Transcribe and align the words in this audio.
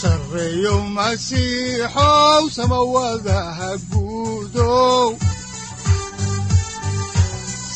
sareeyow 0.00 0.80
masiixow 0.96 2.42
samawadaha 2.56 3.70
guudow 3.90 5.08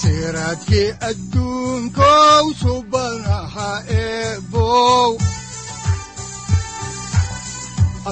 siraadki 0.00 0.82
adduunkow 1.09 2.45
subanaha 2.62 3.70
eebow 4.02 5.10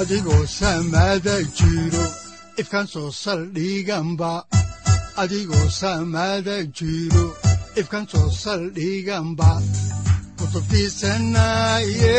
adigoo 0.01 0.45
samada 0.59 1.37
jiro 1.59 2.07
ifkan 2.61 2.87
soo 8.13 8.29
saldhiganba 8.43 9.51
kutubtiisanaaye 10.39 12.19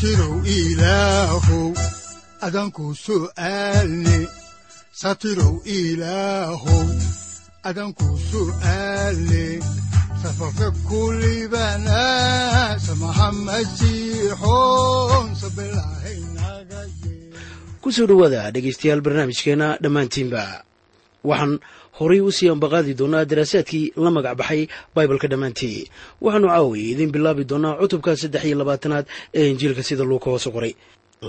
satirow 0.00 0.40
ilaahow 0.48 1.76
adanku 2.46 2.84
su'aalne 3.04 4.18
satirow 5.00 5.60
ilaahow 5.68 6.88
adanku 7.68 8.08
su'aalne 8.32 9.44
safarka 10.24 10.68
kulibana 10.88 12.00
samaha 12.80 13.28
masiixoon 13.44 15.28
sabilahaynaga 15.36 16.80
ku 17.84 17.88
soo 17.92 18.08
dhowaada 18.08 18.48
dhegaystayaal 18.56 19.04
barnaamijkeenna 19.04 19.68
dhammaantiinba 19.84 20.64
waxaan 21.28 21.52
horay 22.00 22.20
u 22.20 22.30
sii 22.36 22.48
ambaqaadi 22.54 22.92
doonaa 23.00 23.24
daraasaadkii 23.30 23.84
la 24.04 24.10
magac 24.16 24.36
baxay 24.40 24.62
baibalka 24.94 25.26
dhammaantii. 25.32 25.78
Waxaanu 26.24 26.48
caawiya 26.52 26.86
idiin 26.92 27.12
bilaabi 27.14 27.44
doonaa 27.50 27.74
cutubka 27.80 28.16
saddex 28.22 28.42
iyo 28.48 28.56
labaatanaad 28.60 29.06
ee 29.38 29.46
injiilka 29.52 29.82
sida 29.88 30.04
luuka 30.10 30.28
hoose 30.32 30.50
qoray. 30.56 30.72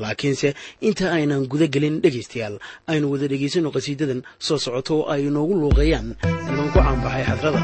Laakiinse 0.01 0.49
inta 0.87 1.05
aynan 1.17 1.41
guda 1.51 1.67
gelin 1.73 1.95
dhegaystayaal 2.03 2.55
aynu 2.91 3.05
wada 3.11 3.27
dhegaysano 3.31 3.69
qhasiidadan 3.75 4.21
soo 4.45 4.57
socoto 4.65 4.93
oo 4.99 5.05
ay 5.13 5.21
inoogu 5.29 5.53
luuqeeyaan 5.61 6.07
niman 6.47 6.67
ku 6.73 6.79
caanbaxay 6.79 7.23
xadrada 7.29 7.61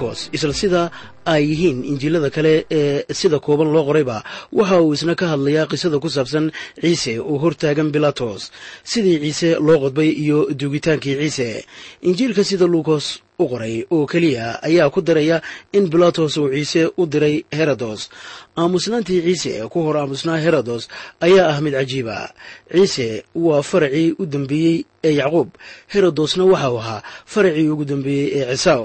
luukos 0.00 0.30
isla 0.32 0.52
sida 0.54 0.90
ay 1.24 1.44
yihiin 1.50 1.84
injiilada 1.84 2.30
kale 2.30 2.66
ee 2.70 3.04
sida 3.20 3.38
kooban 3.38 3.72
loo 3.72 3.84
qorayba 3.88 4.24
waxa 4.52 4.80
uu 4.82 4.94
isna 4.94 5.14
ka 5.14 5.26
hadlayaa 5.32 5.66
qisada 5.70 5.98
ku 6.00 6.08
saabsan 6.08 6.50
ciise 6.80 7.20
oo 7.20 7.38
hortaagan 7.38 7.92
bilatos 7.92 8.50
sidii 8.84 9.18
ciise 9.20 9.50
loo 9.60 9.78
qodbay 9.84 10.08
iyo 10.22 10.48
duugitaankii 10.60 11.16
ciise. 11.20 11.64
Injiilka 12.02 12.44
sida 12.44 12.66
luukos 12.66 13.20
u 13.38 13.44
qoray 13.48 13.84
oo 13.90 14.06
keliya 14.06 14.62
ayaa 14.62 14.90
ku 14.90 15.00
daraya 15.02 15.42
in 15.72 15.88
bilatos 15.92 16.36
uu 16.36 16.48
ciise 16.54 16.90
u 16.96 17.06
diray 17.06 17.44
herodos. 17.52 18.08
Aamusnaantii 18.56 19.20
ciise 19.22 19.68
ku 19.68 19.78
hor 19.84 19.96
aamusnaa 20.00 20.40
herodos 20.44 20.88
ayaa 21.20 21.48
ah 21.52 21.60
mid 21.60 21.74
cajiiba. 21.74 22.32
Ciise 22.72 23.24
waa 23.34 23.62
faracii 23.62 24.14
u 24.18 24.26
dambeeyey 24.26 24.84
ee 25.04 25.14
yacquub. 25.20 25.48
Herodosna 25.92 26.44
waxa 26.44 26.70
uu 26.72 26.78
ahaa 26.78 27.02
faracii 27.26 27.68
ugu 27.68 27.84
dambeeyey 27.84 28.28
ee 28.40 28.56
cisaw 28.56 28.82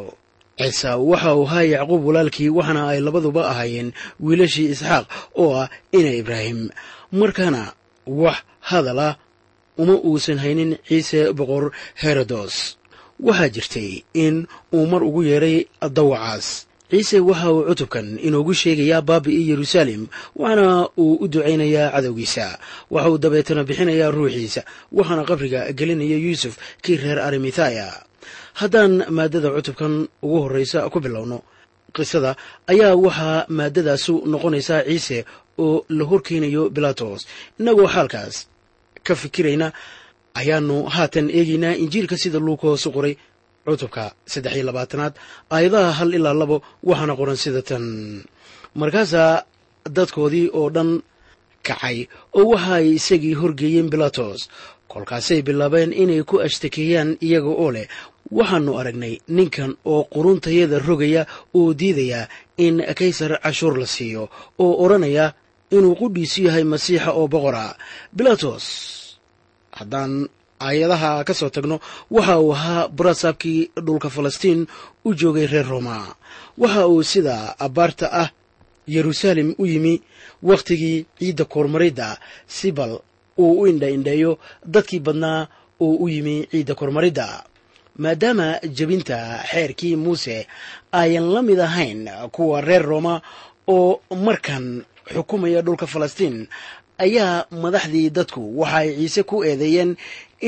ciisa 0.59 0.97
waxa 0.97 1.35
uu 1.35 1.43
ahaa 1.47 1.63
yacquub 1.73 2.01
walaalkii 2.07 2.49
waxaana 2.57 2.81
ay 2.91 2.99
labaduba 3.05 3.41
ahaayeen 3.51 3.89
wiilashii 4.25 4.71
isxaaq 4.73 5.05
oo 5.41 5.51
ah 5.61 5.69
ina 5.97 6.11
ibraahim. 6.21 6.59
Markaana 7.19 7.61
wax 8.07 8.37
hadal 8.69 8.99
ah 9.07 9.13
uma 9.81 9.95
uusan 10.07 10.37
haynin 10.43 10.71
ciise 10.87 11.19
boqor 11.37 11.63
herodos. 12.01 12.55
Waxaa 13.19 13.49
jirtay 13.55 13.91
in 14.13 14.35
uu 14.75 14.85
mar 14.91 15.03
ugu 15.03 15.21
yeedhay 15.29 15.57
dawacaas 15.97 16.47
ciise 16.91 17.17
waxa 17.29 17.47
uu 17.53 17.63
cutubkan 17.69 18.07
inoogu 18.27 18.53
sheegayaa 18.61 19.01
baabi'ii 19.09 19.49
yeruusaalem 19.51 20.03
waxaana 20.39 20.87
uu 21.03 21.13
u 21.23 21.27
ducaynayaa 21.33 21.91
cadowgiisa. 21.95 22.45
Waxa 22.93 23.09
uu 23.11 23.17
dabeetana 23.23 23.61
bixinayaa 23.67 24.11
ruuxiisa 24.15 24.61
waxaana 24.97 25.23
qabriga 25.29 25.59
gelinaya 25.77 26.15
yuusuf 26.25 26.53
kii 26.83 26.95
reer 27.03 27.19
arimithaya 27.27 27.87
haddaan 28.61 28.93
maaddada 29.17 29.49
cutubkan 29.55 29.93
ugu 30.25 30.37
horraysa 30.43 30.79
ku 30.93 30.99
bilowno 31.05 31.37
qisada 31.95 32.31
ayaa 32.71 32.93
waxaa 33.05 33.45
maaddadaasu 33.57 34.13
noqonaysaa 34.31 34.81
ciise 34.89 35.17
oo 35.63 35.75
la 35.97 36.03
horkeenayo 36.11 36.63
bilatos 36.75 37.21
innagoo 37.59 37.87
xaalkaas 37.95 38.35
ka 39.05 39.13
fikirayna 39.21 39.67
ayaanu 40.39 40.75
haatan 40.95 41.27
eegaynaa 41.39 41.79
injiilka 41.83 42.15
sida 42.23 42.39
luukos 42.47 42.81
u 42.87 42.91
qoray 42.95 43.13
cutubka 43.65 44.03
saddex 44.31 44.53
iyo 44.57 44.65
labaatanaad 44.69 45.13
aayadaha 45.55 45.91
hal 45.99 46.11
ilaa 46.17 46.35
labo 46.41 46.57
waxaana 46.89 47.13
qoran 47.19 47.37
sida 47.43 47.61
tan. 47.69 47.85
Markaasaa 48.81 49.31
dadkoodii 49.95 50.47
oo 50.59 50.67
dhan 50.75 50.89
kacay 51.67 51.97
oo 52.37 52.45
waxa 52.53 52.73
ay 52.79 52.87
isagii 52.99 53.35
horgeeyeen 53.41 53.89
bilatos 53.93 54.41
kolkaasay 54.91 55.39
bilaabeen 55.47 55.91
inay 56.01 56.21
ku 56.29 56.35
ashtakeeyaan 56.45 57.09
iyaga 57.27 57.51
oo 57.63 57.69
leh 57.75 57.87
waxaannu 58.31 58.73
aragnay 58.79 59.19
ninkan 59.27 59.71
oo 59.85 60.03
quruntayada 60.13 60.79
rogaya 60.79 61.25
oo 61.53 61.73
diidaya 61.73 62.27
in 62.57 62.81
kaysar 62.99 63.39
cashuur 63.43 63.77
la 63.79 63.85
siiyo 63.87 64.29
oo 64.59 64.73
odhanaya 64.83 65.33
inuu 65.71 65.95
qudhiisu 65.99 66.39
yahay 66.47 66.63
masiixa 66.63 67.11
oo 67.13 67.27
boqora. 67.27 67.75
Bilatos 68.15 68.65
haddaan 69.77 70.13
aayadaha 70.59 71.23
ka 71.27 71.33
soo 71.33 71.49
tagno 71.49 71.77
waxa 72.11 72.39
uu 72.39 72.51
ahaa 72.53 72.87
barasaabkii 72.97 73.71
dhulka 73.85 74.09
falastiin 74.09 74.67
u 75.05 75.13
joogay 75.19 75.47
reer 75.47 75.67
roma. 75.67 76.15
Waxa 76.57 76.87
uu 76.87 77.03
sida 77.03 77.35
abbaarta 77.59 78.07
ah 78.11 78.29
yeruusaalem 78.87 79.49
u 79.57 79.65
yimi 79.65 80.01
wakhtigii 80.43 81.05
ciidda 81.19 81.45
koormaridda 81.45 82.17
si 82.47 82.71
bal 82.71 82.93
uu 83.37 83.53
u 83.61 83.67
indha 83.67 83.89
indheeyo 83.89 84.31
dadkii 84.73 84.99
badnaa 84.99 85.47
oo 85.85 85.95
u 86.03 86.09
yimi 86.09 86.47
ciidda 86.51 86.73
koormaridda 86.75 87.27
maadaama 88.03 88.59
jebinta 88.77 89.17
xeerkii 89.51 89.95
muuse 89.95 90.47
ayan 90.91 91.27
la 91.33 91.41
mid 91.41 91.59
ahayn 91.59 92.09
kuwa 92.31 92.61
reer 92.61 92.81
rooma 92.91 93.21
oo 93.67 94.01
markan 94.25 94.65
xukumaya 95.13 95.61
dhulka 95.65 95.87
falastiin 95.87 96.47
ayaa 97.05 97.45
madaxdii 97.63 98.09
dadku 98.17 98.41
waxa 98.59 98.77
ay 98.81 98.89
ciise 98.99 99.23
ku 99.23 99.43
eedeeyeen 99.43 99.91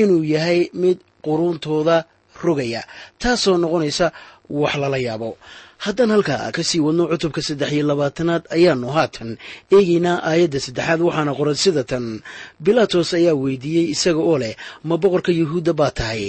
inuu 0.02 0.24
yahay 0.24 0.70
mid 0.74 0.98
quruuntooda 1.26 1.98
rogaya 2.44 2.82
taasoo 3.22 3.58
noqonaysa 3.58 4.12
wax 4.50 4.74
lala 4.82 4.98
yaabo 5.08 5.38
haddaan 5.86 6.12
halkaa 6.16 6.52
ka 6.56 6.62
sii 6.70 6.80
wadno 6.86 7.04
cutubka 7.12 7.42
saddex 7.48 7.72
iyo 7.76 7.86
labaatanaad 7.90 8.44
ayaanu 8.56 8.88
haatan 8.96 9.30
eegaynaa 9.76 10.18
aayadda 10.30 10.60
saddexaad 10.66 11.02
waxaana 11.08 11.32
qoran 11.40 11.56
sida 11.64 11.84
tan. 11.92 12.06
Bilatos 12.66 13.10
ayaa 13.20 13.36
weydiiyey 13.44 13.88
isaga 13.94 14.20
oo 14.30 14.38
leh 14.44 14.54
ma 14.88 14.96
boqorka 15.02 15.32
yuhuudda 15.40 15.74
baa 15.80 15.92
tahay? 16.00 16.24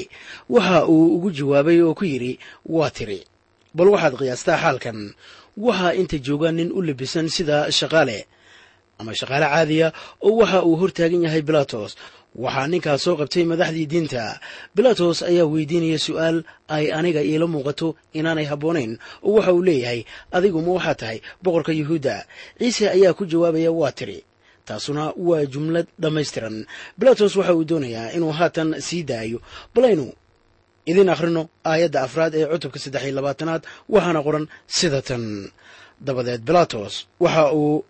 Waxa 0.55 0.79
uu 0.93 1.07
ugu 1.17 1.29
jawaabay 1.39 1.79
oo 1.87 1.95
ku 1.99 2.05
yidhi 2.13 2.33
waa 2.77 2.91
tiri. 2.97 3.21
Bal 3.77 3.89
waxaad 3.95 4.15
qiyaastaa 4.21 4.59
xaalkan. 4.63 4.99
Waxaa 5.67 5.93
inta 6.01 6.17
jooga 6.27 6.49
nin 6.57 6.69
u 6.73 6.81
labisan 6.87 7.27
sida 7.37 7.57
shaqaale 7.79 8.19
ama 9.01 9.13
shaqaale 9.19 9.47
caadiya 9.53 9.89
oo 10.27 10.33
waxa 10.41 10.59
uu 10.69 10.77
hortaagan 10.81 11.23
yahay 11.27 11.43
bilatos 11.49 11.93
waxaa 12.37 12.67
ninkaas 12.73 13.03
soo 13.05 13.17
qabtay 13.21 13.45
madaxdii 13.51 13.87
diinta. 13.93 14.25
Bilatos 14.77 15.23
ayaa 15.23 15.47
weydiinaya 15.53 15.99
su'aal 16.07 16.37
ay 16.77 16.93
aniga 16.99 17.23
iila 17.31 17.47
muuqato 17.47 17.89
inaanay 18.19 18.45
habboonayn. 18.51 18.93
Oo 19.27 19.33
waxa 19.39 19.53
uu 19.57 19.63
leeyahay 19.69 20.01
adigu 20.37 20.61
ma 20.63 20.73
waxaa 20.79 20.95
tahay 21.01 21.19
boqorka 21.43 21.73
yuhuudda. 21.81 22.17
Ciise 22.59 22.85
ayaa 22.97 23.15
ku 23.19 23.25
jawaabaya 23.27 23.71
waa 23.73 23.93
tiri. 23.99 24.19
Taasuna 24.67 25.13
waa 25.17 25.45
jumlad 25.53 25.87
dhammaystiran. 26.03 26.57
Bilatos 26.99 27.33
waxa 27.37 27.55
uu 27.55 27.65
doonayaa 27.65 28.13
inuu 28.17 28.33
haatan 28.39 28.69
sii 28.87 29.03
daayo. 29.11 29.39
Balaynu 29.75 30.07
idin 30.91 31.09
akhrino 31.15 31.43
aayadda 31.71 32.01
afraad 32.07 32.33
ee 32.35 32.47
cutubka 32.53 32.79
saddex 32.79 33.03
iyo 33.05 33.15
labaatanaad 33.19 33.63
waxaana 33.95 34.21
qoran 34.27 34.45
sida 34.77 35.01
tan. 35.09 35.25
Dabadeed 36.07 36.43
bilatos 36.49 36.95
waxa 37.21 37.53
uu 37.53 37.85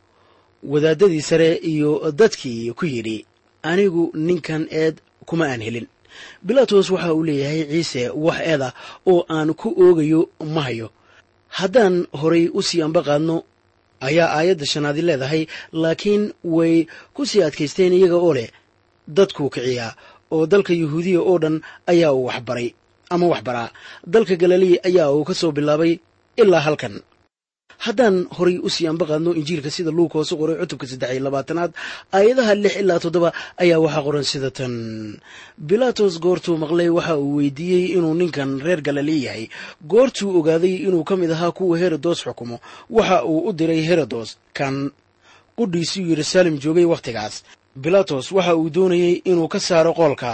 wadaadadii 0.72 1.22
sare 1.22 1.50
iyo 1.72 1.90
dadkii 2.20 2.72
ku 2.78 2.86
yidhi 2.86 3.26
anigu 3.70 4.04
ninkan 4.26 4.62
eed 4.80 4.96
kuma 5.28 5.44
aan 5.52 5.60
helin. 5.66 5.86
Bilatos 6.46 6.86
waxa 6.94 7.10
uu 7.16 7.24
leeyahay 7.28 7.60
ciise 7.72 8.02
wax 8.24 8.38
eeda 8.50 8.68
oo 9.10 9.20
aan 9.36 9.50
ku 9.60 9.68
oogayo 9.84 10.20
ma 10.54 10.62
hayo. 10.66 10.88
Haddaan 11.58 11.96
horay 12.20 12.44
u 12.48 12.60
sii 12.68 12.82
amba 12.86 13.00
qaadno 13.08 13.36
ayaa 14.08 14.28
aayadda 14.38 14.66
shanaadi 14.72 15.02
leedahay 15.08 15.42
laakiin 15.82 16.24
way 16.56 16.74
ku 17.14 17.22
sii 17.30 17.42
adkaysteen 17.46 17.92
iyaga 17.98 18.16
oo 18.26 18.32
leh. 18.38 18.50
Dadkuu 19.16 19.48
kiciyaa 19.54 19.92
oo 20.34 20.42
dalka 20.52 20.72
yuhuudiya 20.80 21.20
oo 21.30 21.36
dhan 21.42 21.56
ayaa 21.92 22.12
uu 22.18 22.24
waxbaray 22.30 22.68
ama 23.14 23.26
waxbaraa. 23.32 23.70
Dalka 24.12 24.34
galilei 24.42 24.74
ayaa 24.88 25.08
uu 25.16 25.24
ka 25.28 25.34
soo 25.40 25.52
bilaabay 25.56 25.92
ilaa 26.40 26.60
halkan 26.66 26.94
haddaan 27.84 28.16
horay 28.36 28.56
u 28.58 28.68
sii 28.74 28.86
ambaqaadno 28.92 29.30
injiilka 29.40 29.70
sida 29.76 29.90
luukos 29.98 30.32
u 30.32 30.36
qoray 30.40 30.56
cutubka 30.60 30.86
saddex 30.90 31.10
iyo 31.14 31.22
labaatanaad 31.26 31.70
aayadaha 32.16 32.54
lix 32.62 32.74
ilaa 32.82 32.98
toddoba 33.04 33.30
ayaa 33.62 33.78
waxaa 33.84 34.02
qoran 34.06 34.24
sida 34.32 34.50
tan. 34.58 34.74
Bilatos 35.68 36.14
goortuu 36.24 36.56
maqlay 36.62 36.88
waxa 36.98 37.14
uu 37.24 37.36
weydiiyey 37.38 37.84
inuu 37.96 38.14
ninkan 38.20 38.50
reer 38.66 38.80
galilei 38.86 39.20
yahay. 39.26 39.44
Goortuu 39.92 40.30
ogaaday 40.38 40.74
inuu 40.86 41.04
ka 41.08 41.14
mid 41.20 41.30
ahaa 41.36 41.52
kuwa 41.56 41.78
herodos 41.82 42.18
xukumo. 42.24 42.56
Waxa 42.90 43.16
uu 43.24 43.40
u 43.48 43.52
diray 43.58 43.82
herodos 43.88 44.28
kan 44.58 44.90
qudhiisuu 45.58 46.04
yeruusaalem 46.10 46.56
joogay 46.62 46.84
wakhtigaas 46.92 47.34
bilatos 47.84 48.26
waxa 48.36 48.54
uu 48.56 48.70
doonayey 48.76 49.14
inuu 49.30 49.48
ka 49.52 49.58
saaro 49.60 49.92
qoolka 49.98 50.30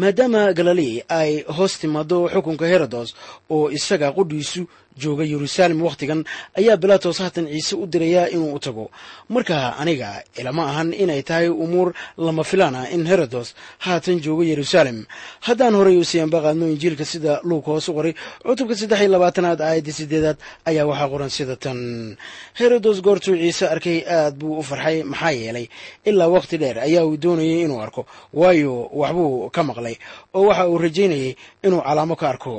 maadaama 0.00 0.52
galilei 0.58 1.02
ay 1.08 1.32
hoos 1.56 1.74
timaado 1.80 2.18
xukunka 2.32 2.64
herodos 2.72 3.08
oo 3.54 3.66
isaga 3.78 4.08
qudhiisu 4.16 4.62
jooga 5.02 5.24
yeruusaalem 5.32 5.78
wakhtigan 5.86 6.20
ayaa 6.60 6.76
bilatos 6.82 7.18
haatan 7.22 7.46
ciise 7.52 7.74
u 7.76 7.84
dirayaa 7.92 8.26
inuu 8.34 8.54
u 8.54 8.58
tago. 8.64 8.84
Marka 9.28 9.56
aniga 9.82 10.10
ilama 10.40 10.62
ahan 10.70 10.90
inay 11.02 11.22
tahay 11.28 11.48
umuur 11.48 11.88
lama 12.26 12.42
filaan 12.50 12.74
ah 12.80 12.86
in 12.94 13.02
herodos 13.10 13.48
haatan 13.84 14.20
joogo 14.24 14.42
yeruusaalem 14.50 14.98
haddaan 15.46 15.74
horay 15.78 15.96
u 15.96 16.04
sii 16.10 16.20
ambaqaadno 16.26 16.66
injiilka 16.74 17.04
sida 17.12 17.32
luuka 17.48 17.70
hoos 17.72 17.88
u 17.88 17.92
qoray 17.98 18.14
cutubka 18.46 18.74
saddex 18.80 19.00
iyo 19.02 19.10
labaatanaad 19.14 19.60
aayadda 19.68 19.92
sideedaad 19.98 20.38
ayaa 20.70 20.86
waxaa 20.90 21.08
qoran 21.12 21.30
sida 21.36 21.56
tan. 21.64 21.78
Herodos 22.58 22.98
goortuu 23.06 23.36
ciise 23.42 23.64
arkay 23.74 23.98
aad 24.16 24.34
buu 24.40 24.58
u 24.58 24.62
farxay 24.70 24.96
maxaa 25.12 25.30
yeelay 25.40 25.66
ilaa 26.08 26.28
wakhti 26.34 26.56
dheer 26.62 26.76
ayaa 26.86 27.04
uu 27.08 27.16
doonayay 27.22 27.60
inuu 27.66 27.80
arko. 27.86 28.02
Waayo 28.40 28.74
waxbuu 29.00 29.50
ka 29.54 29.62
maqlay 29.68 29.96
oo 30.36 30.44
waxa 30.48 30.64
uu 30.72 30.78
rajaynayay 30.84 31.32
inuu 31.66 31.80
calaamo 31.86 32.14
ka 32.20 32.26
arko 32.32 32.52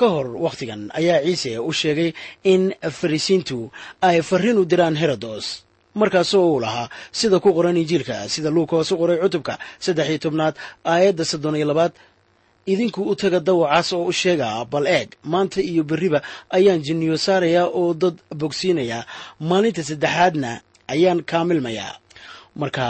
ka 0.00 0.06
hor 0.14 0.26
wakhtigan 0.44 0.82
ayaa 0.98 1.20
ciise 1.26 1.52
u 1.58 1.72
sheegay 1.80 2.10
in 2.52 2.62
farisiintu 2.98 3.58
ay 4.08 4.18
farriin 4.28 4.58
u 4.58 4.64
diraan 4.70 4.96
herodos. 5.02 5.46
Markaasoo 6.00 6.46
uu 6.52 6.60
lahaa 6.64 6.88
sida 7.18 7.36
ku 7.44 7.50
qoran 7.56 7.76
injiilka 7.82 8.16
sida 8.34 8.50
luuka 8.54 8.74
u 8.76 8.96
qoray 9.00 9.18
cutubka 9.24 9.54
saddex 9.84 10.06
iyo 10.10 10.18
tobnaad 10.24 10.54
aayadda 10.92 11.24
soddon 11.30 11.56
iyo 11.58 11.66
labaad 11.70 11.92
idinku 12.72 13.00
u 13.10 13.14
taga 13.20 13.40
dawacaas 13.48 13.88
oo 13.96 14.04
u 14.06 14.12
sheega 14.20 14.48
bal 14.72 14.86
eeg 14.96 15.08
maanta 15.32 15.60
iyo 15.70 15.82
berriba 15.90 16.20
ayaan 16.56 16.80
jinniyo 16.86 17.16
saarayaa 17.26 17.66
oo 17.80 17.94
dad 18.02 18.16
bogsiinayaa 18.40 19.02
maalinta 19.48 19.82
saddexaadna 19.90 20.50
ayaan 20.94 21.20
kaamilmayaa 21.30 21.94
marka 22.60 22.86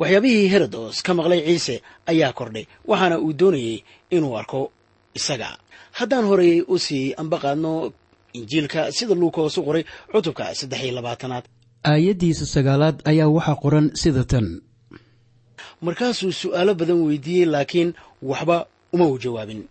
waxyaabihii 0.00 0.46
herodos 0.52 0.94
ka 1.06 1.12
maqlay 1.18 1.40
ciise 1.48 1.74
ayaa 2.10 2.32
kordhay 2.38 2.64
waxaana 2.90 3.16
uu 3.24 3.32
doonayey 3.40 3.76
inuu 4.16 4.34
arko 4.40 4.60
isaga. 5.18 5.50
Haddaan 5.98 6.24
horey 6.30 6.54
u 6.68 6.78
sii 6.78 7.14
ambaqaadno 7.22 7.72
injiilka 8.38 8.80
sida 8.96 9.14
luukaos 9.20 9.54
u 9.58 9.62
qoray 9.66 9.84
cutubka 10.12 10.44
saddex 10.58 10.80
iyo 10.84 10.94
labaatanaad. 10.98 11.44
Aayaddiisa 11.90 12.44
sagaalaad 12.54 12.96
ayaa 13.10 13.28
waxaa 13.36 13.56
qoran 13.62 13.86
sida 14.02 14.24
tan. 14.32 14.46
Markaasuu 15.86 16.32
su'aalo 16.40 16.72
badan 16.80 17.00
weydiiyey 17.06 17.46
laakiin 17.54 17.90
waxba 18.30 18.56
uma 18.94 19.06
uu 19.10 19.18
jawaabin. 19.24 19.62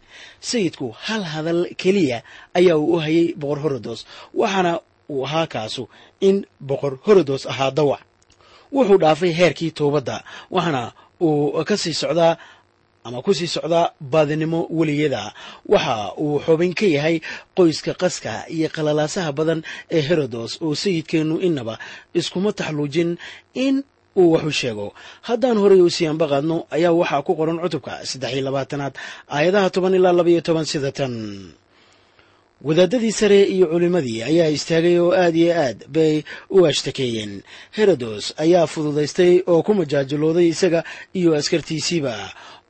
Sayidku 0.49 0.85
hal 1.05 1.23
hadal 1.33 1.61
keliya 1.81 2.17
ayaa 2.59 2.77
uu 2.77 2.93
u 2.95 2.99
hayay 3.03 3.27
boqor 3.41 3.59
horodos 3.63 3.99
waxaana 4.41 4.73
uu 5.13 5.23
ahaa 5.27 5.47
kaasu 5.53 5.83
in 6.27 6.37
boqor 6.69 6.93
horodos 7.05 7.43
ahaa 7.51 7.71
dawac. 7.77 8.01
Wuxuu 8.75 8.97
dhaafay 9.03 9.31
heerkii 9.39 9.71
toobadda 9.79 10.15
waxaana 10.55 10.83
uu 11.21 11.63
ka 11.69 11.75
sii 11.83 11.93
socdaa 12.01 12.33
ama 13.07 13.21
ku 13.25 13.31
sii 13.33 13.47
socdaa 13.55 13.91
baadinimo 14.13 14.59
weligeeda. 14.77 15.33
Waxa 15.73 15.95
uu 16.23 16.39
xubin 16.45 16.73
ka 16.79 16.85
yahay 16.95 17.15
qoyska 17.57 17.93
qaska 18.01 18.33
iyo 18.55 18.67
qalalaasaha 18.75 19.31
badan 19.39 19.59
ee 19.95 20.01
herodos 20.07 20.51
oo 20.65 20.75
sayidkeennu 20.83 21.35
innaba 21.47 21.75
iskuma 22.19 22.49
taxluujin 22.59 23.11
in 23.65 23.75
uu 24.21 24.31
waxu 24.35 24.51
sheego. 24.59 24.87
Haddaan 25.27 25.57
horey 25.63 25.81
u 25.81 25.89
sii 25.95 26.07
ambaqaadno 26.13 26.57
ayaa 26.75 26.93
waxaa 26.99 27.21
ku 27.27 27.31
qoran 27.39 27.57
cutubka 27.63 27.93
saddex 28.09 28.31
iyo 28.35 28.43
labaatanaad 28.47 28.93
aayadaha 29.35 29.67
toban 29.75 29.93
ilaa 29.97 30.13
labaiyo 30.19 30.41
toban 30.47 30.65
sida 30.71 30.91
tan. 30.97 31.13
Wadaadadii 32.67 33.11
sare 33.19 33.39
iyo 33.55 33.65
culimmadii 33.73 34.19
ayaa 34.29 34.49
istaagay 34.57 34.95
oo 35.03 35.11
aad 35.23 35.35
iyo 35.35 35.53
aad 35.63 35.79
bay 35.95 36.15
u 36.55 36.65
ashtakeeyeen. 36.69 37.33
Herodos 37.77 38.25
ayaa 38.43 38.67
fududaystay 38.73 39.33
oo 39.51 39.63
ku 39.65 39.71
majaajilooday 39.79 40.47
isaga 40.53 40.81
iyo 41.19 41.29
askartiisiiba 41.39 42.13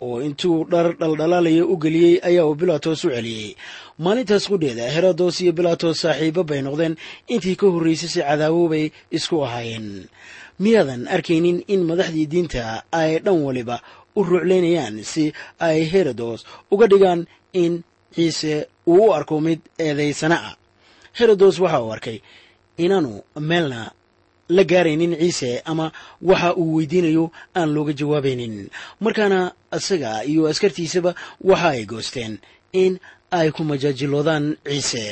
oo 0.06 0.18
intuu 0.28 0.58
dhar 0.72 0.88
dhaldhalaalaya 1.00 1.64
u 1.66 1.76
geliyey 1.84 2.16
ayaa 2.30 2.46
uu 2.50 2.56
bilatos 2.62 3.00
u 3.06 3.10
celiyey. 3.16 3.56
Maalintaas 4.04 4.46
qudheeda 4.52 4.86
herodos 4.96 5.36
iyo 5.44 5.52
bilatos 5.58 5.96
saaxiibo 6.04 6.42
bay 6.50 6.62
noqdeen. 6.66 6.94
Intii 7.34 7.56
ka 7.60 7.68
horraysay 7.74 8.10
si 8.14 8.20
cadaawo 8.28 8.64
bay 8.74 8.86
isku 9.18 9.36
ahaayeen. 9.46 9.88
Miyaadan 10.64 11.04
arkaynin 11.16 11.58
in 11.74 11.82
madaxdii 11.90 12.28
diinta 12.32 12.64
ay 13.02 13.12
dhan 13.26 13.40
waliba 13.48 13.78
u 14.18 14.24
ruuclaynayaan 14.30 14.96
si 15.12 15.24
ay 15.68 15.80
herodos 15.92 16.40
uga 16.74 16.86
dhigaan 16.92 17.22
in 17.64 17.74
ciise 18.16 18.54
uu 18.88 19.06
u 19.08 19.14
arko 19.18 19.36
mid 19.46 19.60
eedaysana 19.86 20.38
ah 20.50 20.56
herodos 21.18 21.56
waxa 21.64 21.80
uu 21.86 21.92
arkay 21.96 22.18
inaanu 22.84 23.12
meelna 23.50 23.82
la 24.56 24.64
gaaraynin 24.72 25.14
ciise 25.22 25.52
ama 25.72 25.86
waxa 26.30 26.50
uu 26.62 26.76
weydiinayo 26.78 27.26
aan 27.58 27.70
looga 27.76 27.94
jawaabaynin. 28.00 28.56
Markaana 29.04 29.40
isaga 29.78 30.12
iyo 30.32 30.42
askartiisaba 30.52 31.12
waxa 31.50 31.68
ay 31.76 31.84
goosteen 31.92 32.34
in 32.84 32.94
ay 33.40 33.48
ku 33.56 33.62
majaajiloodaan 33.70 34.46
ciise. 34.70 35.06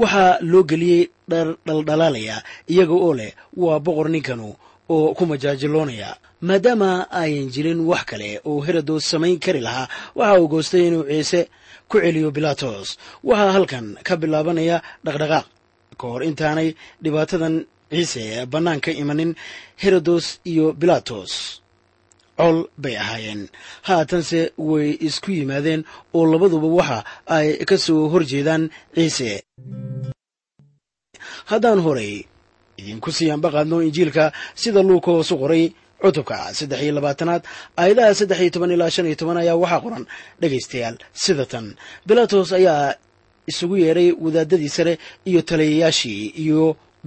Waxaa 0.00 0.32
loo 0.50 0.62
geliyey 0.70 1.02
dhaldhalaalaya 1.66 2.36
iyaga 2.72 2.94
oo 3.06 3.12
leh 3.18 3.32
waa 3.62 3.78
boqor 3.86 4.08
ninkanu 4.14 4.48
oo 4.94 5.08
ku 5.18 5.22
majaajiloonaya. 5.30 6.10
Maadaama 6.48 6.90
ayan 7.22 7.48
jirin 7.54 7.80
wax 7.90 8.02
kale 8.10 8.28
oo 8.48 8.60
herodos 8.66 9.04
samayn 9.10 9.38
kari 9.44 9.60
lahaa 9.66 9.88
waxa 10.18 10.40
uu 10.40 10.48
goostay 10.52 10.82
inuu 10.88 11.04
ciise 11.10 11.40
ku 11.90 11.96
celiyo 12.04 12.30
bilatos 12.36 12.88
waxaa 13.28 13.52
halkan 13.56 13.86
ka 14.06 14.12
bilaabanaya 14.22 14.76
dhaqdhaqaaq. 15.04 15.46
Ka 16.00 16.04
hor 16.10 16.22
intaanay 16.28 16.68
dhibaatadan 17.02 17.54
ciise 17.90 18.46
bannaanka 18.52 18.90
imanin 19.02 19.30
herodos 19.82 20.26
iyo 20.50 20.66
bilatos 20.80 21.32
col 22.40 22.58
bay 22.82 22.96
ahaayeen. 23.02 23.42
Haatanse 23.88 24.40
way 24.70 24.88
isku 25.08 25.30
yimaadeen 25.38 25.82
oo 26.16 26.24
labaduba 26.32 26.68
waxa 26.78 26.98
ay 27.36 27.48
ka 27.68 27.76
soo 27.86 28.08
hor 28.12 28.22
jeedaan 28.30 28.62
ciise. 28.96 29.32
Haddaan 31.50 31.80
horay 31.86 32.12
idinku 32.80 33.10
sii 33.16 33.30
ambaqaadno 33.36 33.76
injiilka 33.86 34.24
sida 34.62 34.80
luuka 34.88 35.10
hoosu 35.14 35.34
qoray 35.42 35.64
cutubka 36.02 36.36
saddex 36.58 36.80
iyo 36.84 36.92
labaatanaad 36.98 37.42
aayadaha 37.80 38.14
saddex 38.20 38.38
iyo 38.42 38.50
toban 38.54 38.70
ilaa 38.74 38.90
shan 38.94 39.06
iyo 39.08 39.16
toban 39.20 39.36
ayaa 39.42 39.56
waxaa 39.62 39.80
qoran 39.84 40.04
dhegaystayaal 40.40 40.96
sida 41.22 41.44
tan. 41.52 41.66
Bilatos 42.08 42.48
ayaa 42.58 42.94
isugu 43.50 43.76
yeedhay 43.84 44.08
wadaadadii 44.24 44.68
sare 44.76 44.94
iyo 45.30 45.40
taliyayaashii 45.48 46.22
iyo 46.44 46.60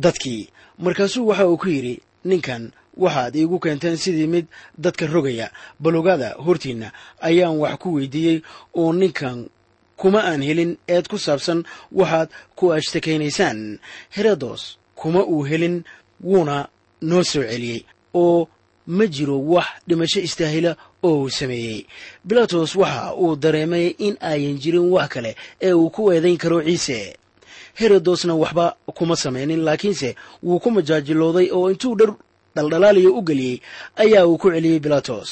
dadkii 0.03 0.41
markaasuu 0.79 1.27
waxa 1.27 1.47
uu 1.47 1.57
ku 1.57 1.67
yidhi 1.69 2.01
ninkan 2.25 2.71
waxaad 2.97 3.35
iigu 3.35 3.59
keenteen 3.59 3.97
sidii 3.97 4.27
mid 4.27 4.45
dadka 4.77 5.05
rogaya. 5.07 5.51
Balogada 5.79 6.35
hortiinna 6.37 6.91
ayaan 7.21 7.57
wax 7.57 7.77
ku 7.81 7.93
weydiiyey 7.93 8.41
oo 8.75 8.93
ninkan 8.93 9.49
kuma 9.97 10.23
aan 10.23 10.41
helin 10.41 10.77
eed 10.87 11.07
ku 11.07 11.17
saabsan 11.17 11.63
waxaad 11.91 12.29
ku 12.55 12.73
ashtakaynaysaan 12.73 13.79
herodos 14.15 14.77
kuma 14.95 15.23
uu 15.25 15.43
helin 15.45 15.83
wuuna 16.23 16.67
noo 17.01 17.23
soo 17.23 17.43
celiyey 17.43 17.85
oo 18.13 18.47
ma 18.87 19.05
jiro 19.07 19.39
wax 19.39 19.65
dhimasho 19.87 20.19
istaahila 20.19 20.75
oo 21.03 21.21
uu 21.23 21.29
sameeyey. 21.29 21.85
Bilatos 22.25 22.75
waxa 22.75 23.13
uu 23.15 23.35
dareemay 23.35 23.87
in 23.97 24.17
ayan 24.21 24.57
jirin 24.59 24.91
wax 24.91 25.09
kale 25.09 25.35
ee 25.61 25.73
uu 25.73 25.89
ku 25.89 26.11
eedayn 26.11 26.37
karo 26.37 26.61
ciise 26.63 27.15
herodosna 27.79 28.33
waxba 28.43 28.65
kuma 28.97 29.15
samaynin 29.23 29.61
laakiinse 29.67 30.09
wuu 30.45 30.59
ku 30.63 30.69
majaajilooday 30.75 31.47
oo 31.57 31.67
intuu 31.73 31.95
dhar 31.99 32.11
dhaldhalaaliya 32.55 33.09
u 33.09 33.21
geliyey 33.27 33.57
ayaa 34.03 34.25
uu 34.29 34.37
ku 34.41 34.47
celiyey 34.55 34.79
bilatos 34.85 35.29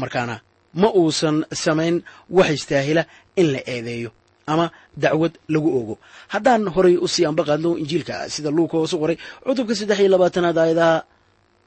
markaana 0.00 0.40
ma 0.80 0.88
uusan 1.00 1.36
samayn 1.64 1.96
wax 2.36 2.50
istaahila 2.58 3.02
in 3.40 3.46
la 3.54 3.60
eedeeyo 3.74 4.10
ama 4.46 4.66
dacwad 5.02 5.34
lagu 5.52 5.68
ogo 5.80 5.94
haddaan 6.32 6.62
horay 6.74 6.96
u 6.96 7.06
sii 7.08 7.24
ambaqaadno 7.30 7.70
injiilka 7.82 8.14
sida 8.34 8.50
luuka 8.56 8.76
hoosu 8.80 8.96
qoray 9.02 9.16
cutubka 9.44 9.74
saddex 9.78 9.98
iyo 10.00 10.08
labaatanaad 10.14 10.58
aayadaha 10.58 10.96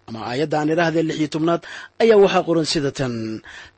ama 0.10 0.20
aayadda 0.30 0.56
aan 0.60 0.70
idhaahdee 0.74 1.04
lix 1.10 1.18
iyo 1.22 1.28
tobnaad 1.36 1.62
ayaa 2.04 2.18
waxaa 2.24 2.44
qoran 2.48 2.66
sida 2.74 2.92
tan. 3.00 3.14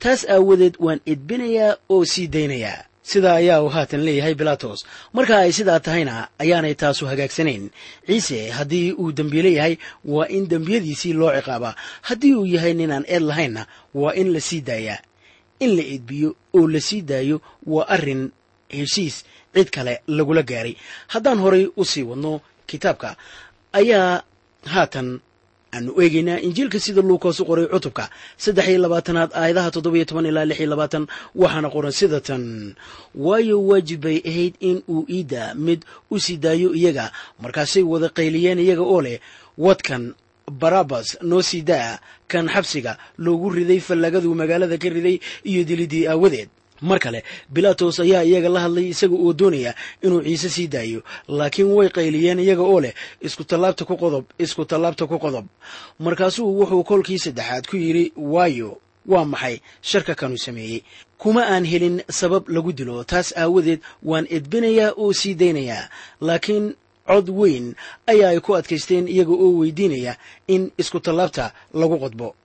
Taas 0.02 0.22
aawadeed 0.34 0.76
waan 0.86 1.00
edbinayaa 1.14 1.72
oo 1.94 2.04
sii 2.12 2.28
daynayaa 2.36 2.80
sidaa 3.12 3.36
ayaa 3.42 3.60
uu 3.66 3.70
haatan 3.76 4.02
leeyahay 4.08 4.36
bilatos 4.40 4.80
marka 5.16 5.34
ay 5.44 5.52
sidaa 5.58 5.80
tahayna 5.86 6.16
ayaanay 6.44 6.76
taasu 6.82 7.04
hagaagsanayn 7.12 7.66
ciise 8.08 8.40
haddii 8.58 8.88
uu 9.02 9.12
dembiile 9.18 9.52
yahay 9.58 9.76
waa 10.14 10.28
in 10.38 10.44
dembiyadiisii 10.52 11.14
loo 11.20 11.32
ciqaabaa. 11.38 11.74
Haddii 12.08 12.34
uu 12.40 12.46
yahay 12.56 12.74
ninaan 12.80 13.06
eed 13.14 13.24
lahaynna 13.30 13.64
waa 14.02 14.14
in 14.22 14.28
la 14.34 14.40
sii 14.48 14.62
daayaa. 14.70 15.00
In 15.64 15.72
la 15.78 15.84
edbiyo 15.96 16.30
oo 16.58 16.68
la 16.74 16.80
sii 16.88 17.02
daayo 17.12 17.38
waa 17.74 17.88
arrin 17.96 18.24
heshiis 18.78 19.16
cid 19.56 19.70
kale 19.76 19.94
lagula 20.18 20.44
gaaray. 20.52 20.76
Haddaan 21.14 21.40
horay 21.44 21.66
u 21.76 21.84
sii 21.92 22.04
wadno 22.10 22.34
kitaabka 22.70 23.10
ayaa 23.80 24.22
haatan 24.74 25.20
aanu 25.76 25.92
eegaynaa 26.04 26.40
injiilka 26.48 26.80
sida 26.86 27.02
luukaas 27.10 27.40
u 27.40 27.46
qoray 27.50 27.68
cutubka 27.74 28.06
saddex 28.44 28.68
iyo 28.72 28.80
labaatanaad 28.86 29.32
aayadaha 29.42 29.70
toddoba 29.76 29.98
iyo 29.98 30.06
toban 30.10 30.26
ilaa 30.32 30.46
lix 30.50 30.60
iyo 30.62 30.70
labaatan 30.74 31.04
waxaana 31.42 31.70
qoran 31.76 31.92
sida 32.00 32.20
tan 32.28 32.44
waayo 33.26 33.56
waajib 33.70 34.02
bay 34.06 34.18
ahayd 34.30 34.54
in 34.70 34.78
uu 34.94 35.04
iidda 35.16 35.44
mid 35.66 35.80
u 36.12 36.20
sii 36.24 36.38
daayo 36.46 36.70
iyaga 36.80 37.06
markaasay 37.44 37.84
wada 37.92 38.10
qayliyeen 38.18 38.60
iyaga 38.66 38.82
oo 38.94 39.02
leh 39.06 39.18
wadkan 39.66 40.04
barabas 40.62 41.08
noo 41.30 41.42
sii 41.50 41.62
daa 41.72 42.00
kan 42.32 42.46
xabsiga 42.54 42.92
loogu 43.24 43.48
riday 43.58 43.80
fallagaduu 43.88 44.34
magaalada 44.42 44.78
ka 44.84 44.90
riday 44.98 45.18
iyo 45.52 45.62
dilidii 45.70 46.06
aawadeed 46.12 46.50
mar 46.82 47.00
kale 47.00 47.24
bilatos 47.50 48.00
ayaa 48.00 48.24
iyaga 48.24 48.50
la 48.50 48.60
hadlay 48.66 48.88
isaga 48.94 49.16
oo 49.16 49.34
doonaya 49.34 49.72
inuu 50.04 50.22
ciise 50.24 50.50
sii 50.50 50.68
daayo 50.68 51.02
laakiin 51.28 51.68
way 51.78 51.90
qayliyeen 51.90 52.40
iyaga 52.40 52.62
oo 52.62 52.80
leh 52.82 52.94
isku 53.22 53.44
tallaabta 53.44 53.86
ku 53.86 53.96
qodob 53.98 54.26
isku 54.40 54.66
tallaabta 54.66 55.08
ku 55.08 55.18
qodob. 55.20 55.46
Markaasuu 56.00 56.60
wuxuu 56.60 56.84
kolkii 56.84 57.20
saddexaad 57.20 57.68
ku 57.70 57.76
yidhi 57.78 58.14
waayo 58.18 58.78
waa 59.08 59.26
maxay? 59.26 59.60
Sharka 59.82 60.16
kanu 60.16 60.38
sameeyey. 60.38 60.84
Kuma 61.18 61.42
aan 61.48 61.66
helin 61.66 62.04
sabab 62.10 62.50
lagu 62.50 62.74
dilo 62.74 63.04
taas 63.04 63.34
aawadeed 63.38 63.82
waan 64.04 64.28
edbinayaa 64.30 64.92
oo 64.98 65.14
sii 65.14 65.34
daynayaa 65.36 65.90
laakiin 66.22 66.76
cod 67.08 67.30
weyn 67.30 67.74
ayaa 68.12 68.30
ay 68.36 68.40
ku 68.40 68.52
adkaysteen 68.56 69.08
iyaga 69.08 69.32
oo 69.32 69.50
weydiinaya 69.64 70.14
in 70.48 70.72
isku 70.78 71.00
tallaabta 71.00 71.54
lagu 71.74 71.98
qodbo. 72.04 72.36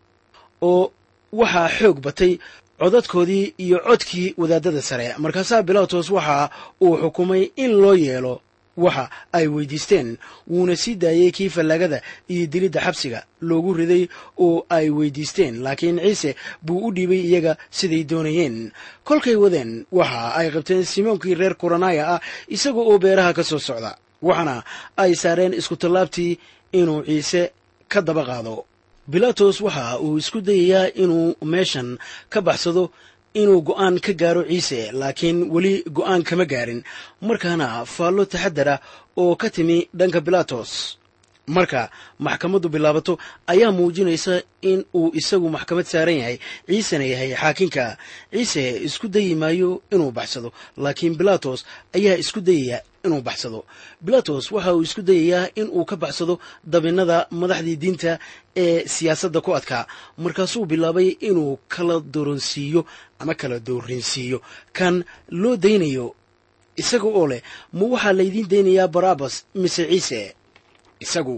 Oo 0.62 0.92
waxaa 1.32 1.68
xoog 1.78 1.98
batay 2.00 2.38
codadkoodii 2.82 3.54
iyo 3.58 3.78
codkii 3.78 4.34
wadaadada 4.38 4.82
sare. 4.82 5.14
Markaasaa 5.18 5.62
bilatos 5.62 6.10
waxa 6.10 6.50
uu 6.80 6.96
xukumay 7.02 7.42
in 7.56 7.70
loo 7.82 7.94
yeelo 7.94 8.40
waxa 8.76 9.10
ay 9.32 9.46
weydiisteen 9.46 10.18
wuuna 10.50 10.76
sii 10.76 10.94
daayey 11.02 11.30
kii 11.30 11.48
fallaagada 11.48 12.02
iyo 12.28 12.46
dilidda 12.46 12.80
xabsiga 12.80 13.22
loogu 13.40 13.74
riday 13.74 14.08
oo 14.38 14.66
ay 14.68 14.90
weydiisteen. 14.90 15.62
Laakiin 15.62 15.98
ciise 16.02 16.34
buu 16.62 16.86
u 16.86 16.92
dhiibay 16.94 17.20
iyaga 17.30 17.56
siday 17.70 18.04
doonayeen. 18.04 18.72
Kolkay 19.04 19.36
wadeen 19.36 19.86
waxa 19.92 20.34
ay 20.34 20.50
qabteen 20.50 20.84
simoonkii 20.84 21.34
reer 21.34 21.54
koronaya 21.54 22.04
ah 22.14 22.20
isaga 22.48 22.80
oo 22.80 22.98
beeraha 22.98 23.32
ka 23.32 23.44
soo 23.44 23.58
socda 23.58 23.96
waxaana 24.22 24.62
ay 24.96 25.14
saareen 25.14 25.54
isku 25.54 25.76
tallaabtii 25.76 26.38
inuu 26.72 27.02
ciise 27.06 27.52
ka 27.88 28.00
daba 28.02 28.24
qaado 28.24 28.64
bilatos 29.10 29.60
waxa 29.66 29.98
uu 30.04 30.18
isku 30.18 30.38
dayayaa 30.40 30.92
inuu 31.02 31.34
meeshan 31.52 31.88
ka 32.32 32.40
baxsado 32.46 32.84
inuu 33.40 33.60
go'aan 33.68 33.96
ka 34.04 34.12
gaaro 34.20 34.42
ciise 34.50 34.80
laakiin 35.00 35.38
weli 35.54 35.74
go'aan 35.96 36.22
kama 36.28 36.44
gaarin. 36.52 36.80
Markaana 37.28 37.66
faallo 37.94 38.24
taxadar 38.32 38.68
ah 38.74 38.80
oo 39.22 39.34
ka 39.40 39.48
timi 39.54 39.78
dhanka 39.98 40.20
bilaatos 40.26 40.72
marka 41.46 41.90
maxkamaddu 42.18 42.68
bilaabato 42.68 43.18
ayaa 43.46 43.72
muujinaysa 43.72 44.42
in 44.62 44.84
uu 44.94 45.10
isagu 45.14 45.48
maxkamad 45.50 45.86
saaran 45.86 46.16
yahay 46.22 46.38
ciisena 46.68 47.04
yahay 47.04 47.30
xaakinka. 47.34 47.96
Ciise 48.32 48.62
isku 48.86 49.08
dayi 49.08 49.34
maayo 49.34 49.82
inuu 49.90 50.10
baxsado 50.12 50.52
laakiin 50.76 51.14
bilaatos 51.18 51.64
ayaa 51.96 52.16
isku 52.22 52.40
dayaya 52.40 52.78
inuu 53.04 53.20
baxsado. 53.22 53.64
Bilatos 54.00 54.52
waxa 54.54 54.74
uu 54.74 54.82
isku 54.82 55.02
dayayaa 55.02 55.50
in 55.60 55.66
uu 55.76 55.84
ka 55.84 55.96
baxsado 55.96 56.38
dabinnada 56.64 57.26
madaxdii 57.30 57.76
diinta 57.82 58.18
ee 58.56 58.86
siyaasadda 58.94 59.40
ku 59.40 59.50
adkaa 59.58 59.86
markaasuu 60.22 60.64
bilaabay 60.66 61.08
inuu 61.28 61.58
kala 61.68 62.00
doronsiiyo 62.14 62.86
ama 63.18 63.34
kala 63.34 63.58
doorinsiiyo 63.58 64.38
kan 64.72 65.04
loo 65.42 65.56
daynayo 65.56 66.14
isaga 66.76 67.04
oo 67.18 67.26
leh 67.30 67.42
ma 67.76 67.84
waxaa 67.92 68.12
laydiin 68.18 68.48
daynayaa 68.52 68.88
barabbas 68.94 69.34
mise 69.54 69.84
ciise 69.90 70.34
isagu 71.04 71.36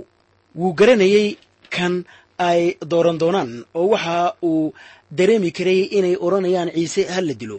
wuu 0.58 0.72
garanayey 0.78 1.28
kan 1.74 1.94
ay 2.48 2.60
dooran 2.90 3.18
doonaan 3.22 3.50
oo 3.78 3.86
waxa 3.94 4.16
uu 4.50 4.72
dareemi 5.18 5.50
karay 5.58 5.80
inay 5.98 6.14
odhanayaan 6.26 6.70
ciise 6.76 7.02
ha 7.14 7.20
la 7.28 7.34
dilo 7.40 7.58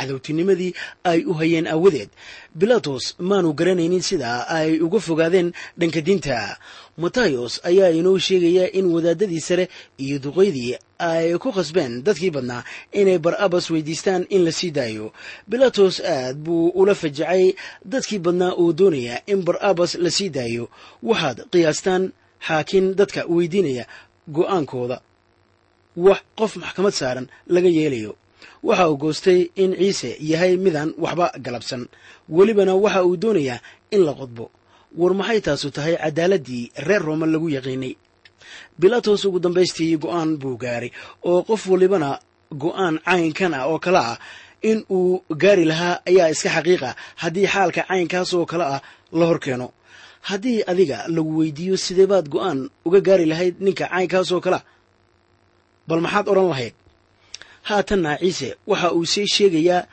cadowtinimadii 0.00 0.72
ay 1.04 1.20
u 1.24 1.32
hayeen 1.40 1.66
aawadeed. 1.66 2.08
Bilatos 2.54 3.04
maanu 3.18 3.52
garanaynin 3.58 4.02
sida 4.02 4.48
ay 4.48 4.80
uga 4.80 4.98
fogaadeen 5.00 5.52
dhanka 5.78 6.00
diinta. 6.06 6.56
Matayos 7.02 7.60
ayaa 7.64 7.90
inoo 7.98 8.18
sheegaya 8.18 8.66
in 8.78 8.86
wadaadadii 8.94 9.40
sare 9.48 9.64
iyo 10.04 10.18
duqaydii 10.24 10.76
ay 10.98 11.38
ku 11.42 11.48
khasbeen 11.56 12.02
dadkii 12.06 12.30
badnaa 12.34 12.62
inay 12.92 13.18
barabas 13.18 13.70
weydiistaan 13.72 14.26
in 14.34 14.42
la 14.44 14.52
sii 14.52 14.70
daayo. 14.70 15.12
Bilatos 15.48 16.00
aad 16.00 16.36
buu 16.44 16.68
ula 16.80 16.94
fajacay 16.94 17.44
dadkii 17.92 18.18
badnaa 18.18 18.52
oo 18.60 18.72
doonaya 18.72 19.16
in 19.32 19.40
barabas 19.48 19.94
la 20.04 20.10
sii 20.10 20.28
daayo. 20.36 20.64
Waxaad 21.02 21.38
qiyaastaan 21.52 22.12
xaakin 22.46 22.94
dadka 22.98 23.20
weydiinaya 23.34 23.84
go'aankooda. 24.36 24.98
Wax 26.06 26.20
qof 26.38 26.52
maxkamad 26.62 26.92
saaran 27.00 27.26
laga 27.54 27.68
yeelayo 27.78 28.12
waxa 28.68 28.84
uu 28.90 28.96
goostay 29.02 29.40
in 29.62 29.70
ciise 29.80 30.10
yahay 30.30 30.52
midaan 30.64 30.90
waxba 31.04 31.26
galabsan. 31.44 31.82
Welibana 32.36 32.74
waxa 32.84 33.00
uu 33.08 33.16
doonayaa 33.22 33.58
in 33.94 34.02
la 34.06 34.12
qodbo. 34.20 34.44
War 35.00 35.12
maxay 35.20 35.40
taasu 35.46 35.68
tahay 35.76 35.94
cadaaladii 36.02 36.64
reer 36.86 37.02
rooma 37.06 37.26
lagu 37.32 37.48
yaqiinay? 37.56 37.94
Bilatos 38.80 39.24
ugu 39.28 39.38
dambaystii 39.44 39.96
go'aan 40.02 40.30
buu 40.40 40.56
gaaray 40.62 40.90
oo 41.30 41.40
qof 41.48 41.62
walibana 41.72 42.10
go'aan 42.62 42.94
caynkan 43.06 43.52
ah 43.58 43.64
oo 43.70 43.78
kale 43.84 43.98
ah 44.12 44.18
in 44.70 44.78
uu 44.96 45.22
gaari 45.42 45.64
lahaa 45.70 45.96
ayaa 46.08 46.28
iska 46.34 46.48
xaqiiqa 46.56 46.90
haddii 47.22 47.46
xaalka 47.52 47.82
caynkaas 47.90 48.30
oo 48.38 48.46
kale 48.50 48.64
ah 48.74 48.80
la 49.18 49.24
hor 49.28 49.38
keeno. 49.44 49.68
Haddii 50.28 50.58
adiga 50.70 50.98
lagu 51.14 51.32
weydiiyo 51.38 51.76
sidee 51.84 52.06
baad 52.12 52.26
go'aan 52.34 52.58
uga 52.86 53.00
gaari 53.06 53.24
lahayd 53.32 53.54
ninka 53.64 53.84
caynkaas 53.92 54.28
oo 54.34 54.40
kalea 54.44 54.62
bal 55.88 56.00
maxaad 56.04 56.26
odhan 56.32 56.48
lahayd 56.52 56.74
haatanna 57.68 58.18
ciise 58.22 58.48
waxa 58.66 58.88
uu 58.96 59.04
sii 59.12 59.26
sheegayaa 59.34 59.86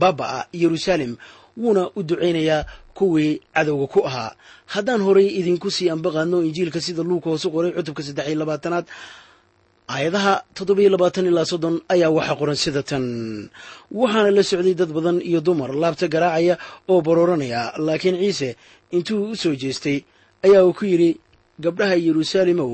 baaba'a 0.00 0.40
yeruusaalem 0.60 1.12
wuuna 1.60 1.82
u 1.96 2.02
ducaynayaa 2.02 2.64
kuwii 2.94 3.40
cadowga 3.54 3.86
ku 3.92 4.00
ahaa. 4.08 4.32
Haddaan 4.66 5.00
horay 5.06 5.26
idinku 5.40 5.70
sii 5.70 5.88
ambaqaadno 5.94 6.42
injiilka 6.48 6.80
sida 6.80 7.02
luuka 7.02 7.30
hoose 7.30 7.48
qoray 7.54 7.72
cutubka 7.76 8.02
saddex 8.06 8.26
iyo 8.28 8.38
labaatanaad 8.42 8.86
aayadaha 9.88 10.34
toddobiyo 10.54 10.90
labaatan 10.94 11.26
ilaa 11.30 11.44
soddon 11.52 11.76
ayaa 11.94 12.10
waxaa 12.16 12.36
qoran 12.40 12.56
sida 12.64 12.82
tan. 12.82 13.04
Waxaana 14.00 14.30
la 14.36 14.42
socday 14.50 14.74
dad 14.80 14.92
badan 14.96 15.18
iyo 15.28 15.40
dumar 15.40 15.70
laabta 15.82 16.06
garaacaya 16.14 16.54
oo 16.88 17.00
barooranaya 17.06 17.60
laakiin 17.86 18.16
ciise 18.22 18.48
intuu 18.96 19.30
u 19.32 19.36
soo 19.42 19.54
jeestay 19.62 19.98
ayaa 20.46 20.62
uu 20.66 20.72
ku 20.78 20.84
yidhi 20.84 21.10
gabdhaha 21.64 21.94
yeruusaalemow 22.06 22.72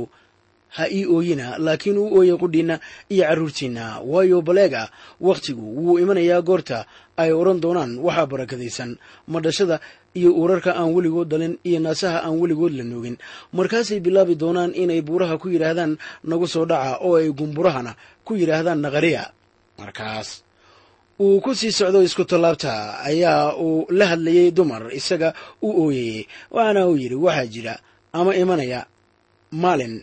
ha 0.74 0.85
ii 0.90 1.05
ooyina 1.16 1.46
laakiin 1.59 1.98
u 1.98 2.05
ooya 2.18 2.37
qudhiinna 2.42 2.76
iyo 3.14 3.24
carruurtiinna 3.29 3.85
waayo 4.11 4.38
baleega 4.42 4.83
wakhtigu 5.20 5.62
wuu 5.85 5.98
imanayaa 6.02 6.42
goorta 6.48 6.79
ay 7.16 7.31
odhan 7.40 7.61
doonaan 7.64 7.92
waxaa 8.07 8.26
barakadaysan 8.33 8.90
madhashada 9.33 9.76
iyo 10.18 10.31
uurarka 10.40 10.70
aan 10.81 10.90
weligood 10.96 11.29
dhalin 11.33 11.55
iyo 11.68 11.79
naasaha 11.81 12.18
aan 12.24 12.37
weligood 12.40 12.72
la 12.79 12.85
noogin. 12.85 13.16
Markaasay 13.57 14.00
bilaabi 14.00 14.35
doonaan 14.42 14.72
inay 14.83 15.00
buuraha 15.07 15.38
ku 15.38 15.48
yidhaahdaan 15.52 15.92
nagu 16.31 16.46
soo 16.55 16.64
dhaca 16.70 16.98
oo 17.07 17.14
ay 17.20 17.29
gumburahana 17.38 17.92
ku 18.24 18.33
yidhaahdaan 18.40 18.81
naqariya. 18.85 19.22
Markaas. 19.79 20.29
Uu 21.20 21.40
ku 21.44 21.55
sii 21.55 21.72
socdo 21.72 22.00
isku 22.05 22.24
tallaabta 22.24 23.00
ayaa 23.09 23.57
uu 23.57 23.87
la 23.98 24.05
hadlayey 24.12 24.50
dumar 24.57 24.83
isaga 24.92 25.33
u 25.62 25.68
ooyayey 25.85 26.26
waxaana 26.52 26.81
uu 26.88 26.96
yidhi 27.02 27.14
waxaa 27.26 27.46
jira 27.55 27.74
ama 28.12 28.33
imanaya 28.42 28.81
maalin 29.62 29.94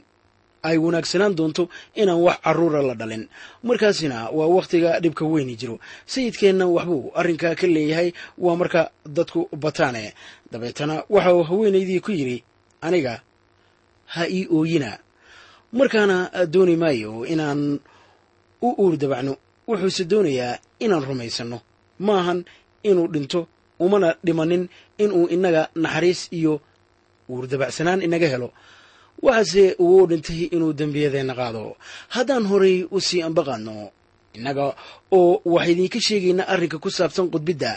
ay 0.64 0.78
wanaagsanaan 0.86 1.36
doonto 1.38 1.64
inaan 2.02 2.22
wax 2.26 2.38
carruura 2.46 2.82
la 2.82 2.94
dhalin. 3.00 3.24
Markaasina 3.68 4.18
waa 4.38 4.48
wakhtiga 4.56 5.00
dhibka 5.04 5.26
weyni 5.26 5.56
jiro. 5.60 5.76
Sayidkeenna 6.06 6.66
waxbuu 6.76 7.12
arrinkaa 7.20 7.56
ka 7.60 7.68
leeyahay 7.76 8.10
waa 8.38 8.56
marka 8.62 8.82
dadku 9.16 9.42
bataane. 9.64 10.14
Dabeetana 10.52 10.96
waxa 11.10 11.32
uu 11.36 11.44
haweenaydii 11.50 12.00
ku 12.06 12.12
yidhi 12.12 12.38
aniga 12.82 13.22
ha 14.14 14.22
ii 14.30 14.48
ooyina. 14.58 14.92
Markaana 15.74 16.18
dooni 16.54 16.76
maayo 16.76 17.26
inaan 17.34 17.80
u 18.62 18.70
uur 18.84 18.94
dabacno 18.98 19.34
wuxuuse 19.68 20.04
doonayaa 20.12 20.60
inaan 20.80 21.04
rumaysanno. 21.10 21.60
Maahan 22.00 22.40
inuu 22.84 23.08
dhinto 23.14 23.48
umana 23.80 24.16
dhimanin 24.26 24.64
inuu 25.04 25.28
innaga 25.28 25.64
naxariis 25.76 26.22
iyo 26.32 26.54
uur 27.30 27.48
dabacsanaan 27.52 28.02
inaga 28.08 28.28
helo 28.34 28.50
waxaase 29.26 29.64
uu 29.86 30.02
dhintay 30.10 30.42
inuu 30.56 30.74
dembiyadeenna 30.80 31.34
qaado. 31.40 31.64
Haddaan 32.16 32.46
horay 32.52 32.78
u 32.96 32.98
sii 33.08 33.22
ambaqaadno 33.28 33.76
innaga 34.38 34.66
oo 35.20 35.42
wax 35.54 35.66
idiinka 35.72 36.00
sheegayna 36.08 36.44
arrinka 36.54 36.78
ku 36.84 36.90
saabsan 36.98 37.28
qudbidda 37.34 37.72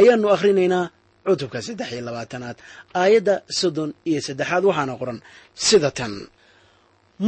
ayaannu 0.00 0.28
akhrinaynaa 0.34 0.84
cutubka 1.26 1.58
saddex 1.66 1.88
iyo 1.92 2.02
labaatanaad 2.08 2.56
aayadda 3.00 3.34
soddon 3.58 3.90
iyo 4.10 4.20
saddexaad 4.26 4.64
waxaana 4.68 4.94
qoran 5.00 5.18
sida 5.66 5.90
tan. 5.98 6.14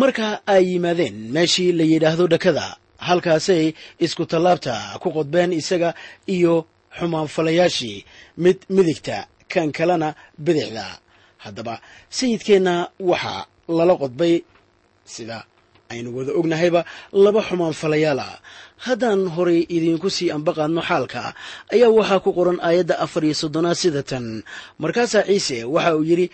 Marka 0.00 0.26
ay 0.54 0.64
yimaadeen 0.72 1.16
meeshii 1.34 1.72
la 1.78 1.84
yidhaahdo 1.92 2.24
dhakada 2.32 2.64
halkaasay 3.08 3.64
isku 4.04 4.22
tallaabta 4.32 4.74
ku 5.02 5.08
qodbeen 5.16 5.52
isaga 5.60 5.90
iyo 6.34 6.54
xumaanfalayaashii 6.98 7.98
mid 8.44 8.58
midigta 8.76 9.16
kan 9.52 9.68
kalena 9.76 10.08
bidixda. 10.44 10.86
Haddaba 11.44 11.74
sayidkeenna 12.18 12.74
waxaa 13.10 13.46
lala 13.68 13.94
qodbay 14.02 14.34
sida 15.14 15.38
aynu 15.92 16.08
wada 16.16 16.32
ognahayba 16.40 16.80
laba 17.24 17.40
xumaan 17.48 17.72
falayaala 17.82 18.28
haddaan 18.86 19.20
horay 19.34 19.60
idiinku 19.76 20.08
sii 20.16 20.28
ambaqaadno 20.36 20.82
xaalka 20.88 21.22
ayaa 21.74 21.90
waxaa 21.98 22.20
ku 22.24 22.30
qoran 22.38 22.58
aayadda 22.68 22.94
afar 23.04 23.22
iyo 23.26 23.34
soddonaad 23.42 23.78
sida 23.82 24.02
tan. 24.10 24.26
Markaasaa 24.82 25.24
ciise 25.28 25.58
waxa 25.74 25.92
uu 25.98 26.04
yidhi 26.10 26.26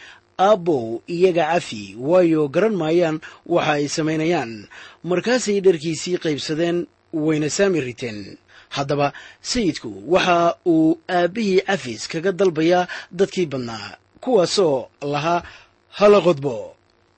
aabbow 0.47 0.85
iyaga 1.16 1.45
cafi 1.53 1.83
waayo 2.09 2.40
garan 2.55 2.75
maayaan 2.83 3.16
waxa 3.55 3.73
ay 3.79 3.85
samaynayaan. 3.97 4.53
Markaasay 5.11 5.59
dharkiisii 5.64 6.16
qaybsadeen 6.25 6.79
wayna 7.25 7.49
saami 7.57 7.81
riteen. 7.87 8.18
Haddaba 8.77 9.12
sayidku 9.51 9.90
waxa 10.14 10.37
uu 10.75 10.97
aabbihii 11.16 11.61
cafis 11.68 12.03
kaga 12.12 12.33
dalbayaa 12.40 12.88
dadkii 13.18 13.47
badnaa 13.53 13.88
kuwaasoo 14.23 14.79
lahaa 15.12 15.40
hala 15.99 16.18
qodbo 16.27 16.57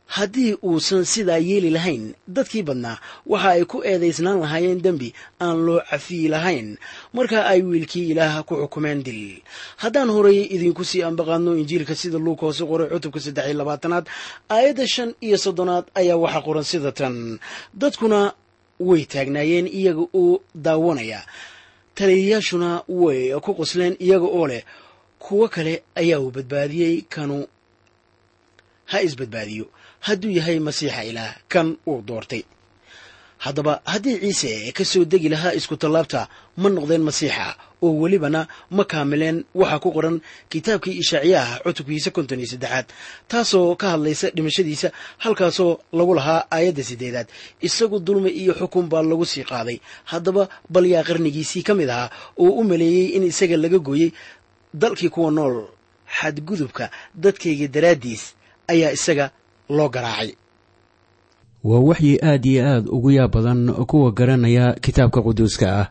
haddii 0.07 0.55
uusan 0.63 1.05
sidaa 1.05 1.39
yeeli 1.39 1.71
lahayn 1.71 2.15
dadkii 2.29 2.63
badnaa 2.63 2.99
waxa 3.27 3.49
ay 3.57 3.65
ku 3.65 3.83
eedaysnaan 3.83 4.41
lahaayeen 4.41 4.83
dembi 4.85 5.15
aan 5.41 5.59
loo 5.67 5.81
cafiyi 5.91 6.29
lahayn. 6.29 6.77
Marka 7.13 7.47
ay 7.47 7.63
wiilkii 7.63 8.11
ilaah 8.13 8.45
ku 8.45 8.55
xukumeen 8.57 9.03
dil. 9.03 9.41
Haddaan 9.83 10.11
horay 10.11 10.39
idinku 10.55 10.85
sii 10.85 11.03
ambaqaadno 11.03 11.57
injiilka 11.57 11.95
sida 11.95 12.19
luuka 12.19 12.47
hoose 12.47 12.65
qoray 12.71 12.89
cutubka 12.93 13.21
saddex 13.21 13.47
iyo 13.49 13.57
labaatanaad 13.59 14.07
aayadda 14.49 14.87
shan 14.95 15.11
iyo 15.27 15.37
soddonaad 15.45 15.85
ayaa 15.95 16.17
waxaa 16.17 16.43
qoran 16.47 16.65
sida 16.65 16.93
tan. 16.93 17.39
Dadkuna 17.81 18.21
way 18.81 19.03
taagnaayeen 19.13 19.67
iyaga 19.67 20.05
oo 20.23 20.41
daawanaya. 20.55 21.21
Taliyayaashuna 21.95 22.71
way 22.89 23.33
ku 23.41 23.55
qosleen 23.55 23.97
iyaga 24.07 24.27
oo 24.39 24.47
leh 24.47 24.63
kuwo 25.19 25.49
kale 25.49 25.83
ayaa 25.95 26.21
uu 26.21 26.31
badbaadiyey 26.31 27.03
kanu 27.15 27.47
ha 28.91 29.01
isbadbaadiyo 29.03 29.67
hadduu 30.07 30.31
yahay 30.39 30.59
masiixa 30.67 31.03
ilaah 31.11 31.33
kan 31.53 31.69
uu 31.91 32.01
doortay. 32.09 32.43
Haddaba 33.45 33.75
haddii 33.93 34.19
ciise 34.23 34.73
ka 34.77 34.85
soo 34.91 35.05
degi 35.13 35.29
lahaa 35.35 35.53
isku 35.59 35.77
tallaabta 35.83 36.21
ma 36.61 36.69
noqdeen 36.77 37.03
masiixa 37.09 37.47
oo 37.85 37.93
welibana 38.03 38.41
ma 38.77 38.85
kaamileen 38.93 39.39
waxaa 39.61 39.79
ku 39.85 39.91
qoran 39.97 40.17
kitaabkii 40.53 40.97
ishaaciyaha 41.03 41.55
cutubkiisa 41.65 42.11
konton 42.17 42.41
iyo 42.41 42.49
saddexaad 42.53 42.87
taasoo 43.31 43.77
ka 43.81 43.87
hadlaysa 43.93 44.27
dhimashadiisa 44.37 44.89
halkaasoo 45.25 45.73
lagu 45.99 46.13
lahaa 46.19 46.41
aayadda 46.57 46.83
siddeedaad. 46.91 47.29
Isagu 47.67 47.97
dulmi 48.07 48.31
iyo 48.41 48.53
xukun 48.61 48.87
baa 48.93 49.03
lagu 49.11 49.27
sii 49.33 49.45
qaaday. 49.51 49.79
Haddaba 50.11 50.43
bal 50.73 50.87
yaa 50.93 51.05
qarnigiisii 51.09 51.63
ka 51.69 51.73
mid 51.79 51.89
ahaa 51.95 52.11
oo 52.43 52.51
u 52.61 52.65
maleeyey 52.71 53.07
in 53.17 53.23
isaga 53.33 53.57
laga 53.63 53.79
gooyey 53.89 54.11
dalkii 54.83 55.09
kuwa 55.15 55.31
nool 55.37 55.57
xadgudubka 56.19 56.85
dadkayga 57.23 57.67
daraaddiis 57.75 58.23
ayaa 58.73 58.93
isaga 58.99 59.27
loo 59.69 59.89
garaacay. 59.89 60.31
Waa 61.65 61.81
waxyi 61.81 62.19
aad 62.23 62.45
iyo 62.47 62.63
aad 62.67 62.85
ugu 62.89 63.11
yaab 63.11 63.31
badan 63.33 63.73
kuwa 63.87 64.13
garanaya 64.13 64.73
kitaabka 64.85 65.23
quduuska 65.23 65.67
ah. 65.81 65.87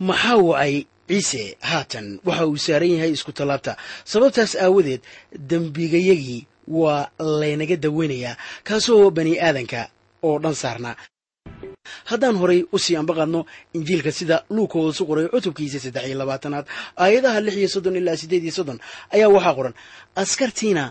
Maxaa 0.00 0.36
wacay? 0.36 0.86
Ciise 1.08 1.56
haatan 1.60 2.20
waxa 2.24 2.46
uu 2.46 2.56
saaran 2.56 2.90
yahay 2.94 3.10
isku 3.16 3.32
tallaabta. 3.32 3.76
Sababtaas 4.04 4.52
aawadeed 4.56 5.00
dembigayagii 5.50 6.46
waa 6.68 7.08
laynaga 7.40 7.76
daweynayaa 7.76 8.36
kaasoo 8.66 9.10
bani 9.10 9.40
aadanka 9.40 9.88
oo 10.22 10.38
dhan 10.38 10.54
saarnaa. 10.54 10.96
Haddaan 12.04 12.36
horay 12.36 12.60
u 12.72 12.78
sii 12.78 12.96
ambaqaadno 13.00 13.40
injiilka 13.76 14.12
sida 14.12 14.44
luukoodasu 14.50 15.02
qoray 15.08 15.26
cutubkiisa 15.32 15.78
saddex 15.84 16.04
iyo 16.08 16.18
labaatanaad 16.18 16.66
aayadaha 17.02 17.40
lix 17.40 17.56
iyo 17.56 17.68
soddon 17.74 17.96
ilaa 17.96 18.16
siddeed 18.20 18.42
iyo 18.44 18.52
soddon 18.58 18.78
ayaa 19.14 19.28
waxaa 19.36 19.54
qoran 19.58 19.74
askartiina 20.22 20.84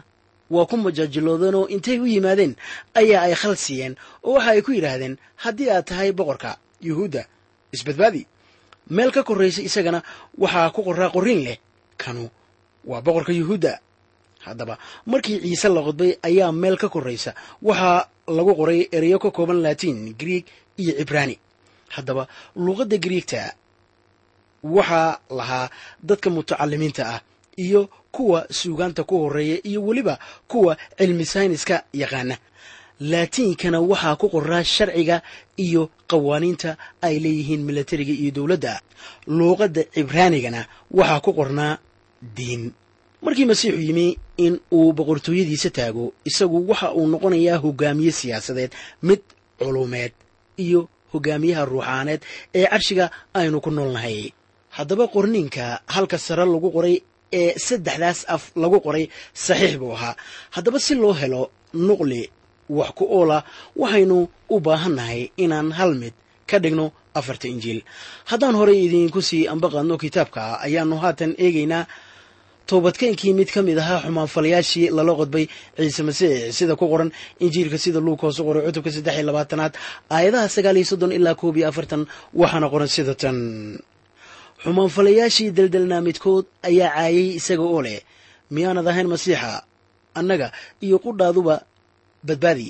waa 0.53 0.65
ku 0.69 0.75
majaajiloodeen 0.77 1.55
oo 1.59 1.65
intay 1.75 1.97
u 1.99 2.05
yimaadeen 2.13 2.53
ayaa 2.99 3.21
ay 3.27 3.35
khal 3.41 3.55
siiyeen 3.65 3.93
oo 4.27 4.33
waxa 4.37 4.51
ay 4.55 4.61
ku 4.65 4.71
yidhaahdeen 4.77 5.15
haddii 5.43 5.69
aad 5.75 5.85
tahay 5.89 6.11
boqorka 6.19 6.57
yuhuudda 6.87 7.21
isbadbaadi 7.75 8.21
meel 8.95 9.11
ka 9.15 9.21
korraysa 9.27 9.61
isagana 9.67 9.99
waxaa 10.37 10.69
ku 10.75 10.81
qoraa 10.87 11.09
qorriin 11.15 11.41
leh. 11.47 11.57
Kanu 12.01 12.23
waa 12.89 13.01
boqorka 13.05 13.31
yuhuudda. 13.39 13.73
Haddaba 14.45 14.77
markii 15.11 15.39
ciise 15.43 15.67
la 15.75 15.81
qodbay 15.87 16.11
ayaa 16.27 16.51
meel 16.61 16.77
ka 16.81 16.87
korraysa 16.95 17.31
waxaa 17.61 18.07
lagu 18.37 18.53
qoray 18.59 18.79
ereyo 18.97 19.17
ka 19.19 19.29
kooban 19.31 19.59
latiin 19.65 20.15
grieg 20.19 20.45
iyo 20.81 20.93
cibraani 20.99 21.35
haddaba 21.95 22.23
luuqadda 22.55 22.97
griigta 23.05 23.41
waxaa 24.63 25.19
lahaa 25.37 25.69
dadka 26.07 26.29
mutacalimiinta 26.35 27.03
ah 27.15 27.19
iyo 27.65 27.81
kuwa 28.15 28.39
suugaanta 28.57 29.03
ku 29.09 29.15
horreeya 29.23 29.57
iyo 29.69 29.79
weliba 29.87 30.15
kuwa 30.51 30.77
cilmi 30.97 31.25
sayniska 31.25 31.75
yaqaana. 32.01 32.35
Laatiinkana 32.99 33.79
waxaa 33.81 34.15
ku 34.21 34.27
qoraa 34.33 34.63
sharciga 34.63 35.21
iyo 35.65 35.89
qawaaniinta 36.09 36.77
ay 37.01 37.15
leeyihiin 37.23 37.61
milatariga 37.67 38.13
iyo 38.13 38.31
dowladda. 38.37 38.73
Luuqadda 39.27 39.81
cibraanigana 39.93 40.61
waxaa 40.91 41.19
ku 41.25 41.31
qornaa 41.37 41.77
diin. 42.37 42.63
Markii 43.21 43.45
masiixu 43.45 43.81
yimi 43.87 44.07
in 44.45 44.59
uu 44.71 44.93
boqortooyadiisa 44.97 45.69
taago 45.77 46.13
isagu 46.29 46.57
waxa 46.69 46.87
uu 46.97 47.07
noqonayaa 47.13 47.57
hogaamiye 47.63 48.11
siyaasadeed 48.19 48.71
mid 49.07 49.21
culumeed 49.59 50.13
iyo 50.65 50.79
hogaamiyaha 51.13 51.63
ruuxaaneed 51.71 52.21
ee 52.59 52.65
carshiga 52.71 53.05
aynu 53.33 53.61
ku 53.61 53.69
noolnahay. 53.71 54.19
Haddaba 54.75 55.05
qorniinka 55.13 55.65
halka 55.95 56.17
sare 56.17 56.45
lagu 56.45 56.69
qoray 56.75 56.95
ee 57.39 57.53
saddexdaas 57.67 58.19
af 58.35 58.43
lagu 58.61 58.79
qoray 58.85 59.05
saxiix 59.45 59.73
buu 59.81 59.91
ahaa. 59.97 60.15
Haddaba 60.55 60.79
si 60.85 60.93
loo 60.95 61.13
helo 61.21 61.41
nuqli 61.87 62.21
wax 62.77 62.89
ku 62.97 63.03
oola 63.17 63.37
waxaynu 63.81 64.17
u 64.49 64.59
baahannahay 64.65 65.21
inaan 65.43 65.69
hal 65.77 65.91
mid 66.01 66.13
ka 66.49 66.57
dhigno 66.63 66.85
afarta 67.19 67.47
injiil. 67.53 67.79
Haddaan 68.29 68.55
horey 68.59 68.79
idiinku 68.85 69.21
sii 69.29 69.43
ambaqaadno 69.53 69.95
kitaabka 70.03 70.41
ayaannu 70.65 70.95
haatan 71.03 71.31
eegaynaa 71.45 71.83
toobadkeenkii 72.69 73.33
mid 73.39 73.49
ka 73.55 73.61
mid 73.67 73.77
ahaa 73.83 74.01
xumaanfalayaashii 74.05 74.89
lala 74.97 75.13
qodbay 75.19 75.45
ciise 75.77 76.01
masiix 76.03 76.51
sida 76.57 76.75
ku 76.75 76.85
qoran 76.91 77.09
injiilka 77.45 77.77
sida 77.83 77.99
luukoosu 78.05 78.41
qoray 78.47 78.63
cutubka 78.67 78.91
saddex 78.95 79.15
iyo 79.17 79.25
labaatanaad 79.29 79.73
aayadaha 80.15 80.47
sagaal 80.55 80.77
iyo 80.79 80.85
soddon 80.91 81.11
ilaa 81.17 81.35
koob 81.41 81.55
iyo 81.57 81.67
afartan 81.71 82.01
waxaana 82.41 82.67
qoran 82.73 82.87
sida 82.95 83.13
tan 83.21 83.37
xumaanfalayaashii 84.71 85.51
deldelnaa 85.57 86.01
midkood 86.07 86.45
ayaa 86.69 86.91
caayay 86.95 87.27
isaga 87.39 87.63
oo 87.73 87.81
leh 87.85 87.99
miyaanad 88.55 88.87
ahayn 88.91 89.07
masiixa 89.13 89.63
annaga 90.19 90.47
iyo 90.85 90.97
qudhaaduba 91.05 91.55
badbaadi. 92.27 92.69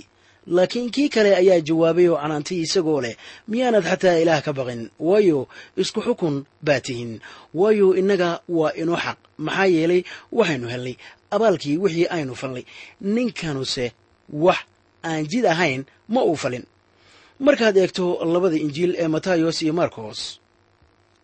Laakiin 0.56 0.92
kii 0.96 1.10
kale 1.16 1.32
ayaa 1.42 1.60
jawaabay 1.68 2.08
oo 2.14 2.18
canaantay 2.22 2.60
isagoo 2.66 3.02
leh 3.06 3.16
miyaanad 3.52 3.84
xataa 3.92 4.22
ilaah 4.24 4.42
ka 4.46 4.52
baqin 4.58 4.82
waayo 5.08 5.40
isku 5.82 6.00
xukun 6.06 6.36
baa 6.66 6.80
tihin. 6.86 7.12
Waayo 7.60 7.88
innaga 8.00 8.30
waa 8.58 8.72
inoo 8.82 8.98
xaq 9.06 9.18
maxaa 9.46 9.66
yeelay 9.76 10.02
waxaynu 10.38 10.68
helnay 10.74 10.96
abaalkii 11.36 11.78
wixii 11.84 12.08
aynu 12.16 12.34
falnay. 12.42 12.64
Ninkanuse 13.16 13.86
wax 14.46 14.60
aan 15.10 15.24
jid 15.32 15.46
ahayn 15.54 15.82
ma 16.14 16.22
uu 16.30 16.36
falin. 16.44 16.66
Markaad 17.46 17.76
eegto 17.82 18.06
labada 18.34 18.56
injiil 18.66 18.92
ee 19.02 19.08
matayos 19.16 19.58
iyo 19.66 19.74
marcos 19.82 20.20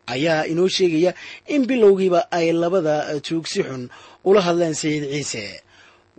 ayaa 0.08 0.46
inoo 0.52 0.68
sheegaya 0.68 1.14
in 1.48 1.66
bilowgiiba 1.70 2.32
ay 2.32 2.52
labada 2.52 3.20
tuug 3.22 3.46
si 3.48 3.64
xun 3.64 3.90
ula 4.24 4.42
hadleen 4.42 4.74
sayid 4.74 5.04
ciise. 5.12 5.62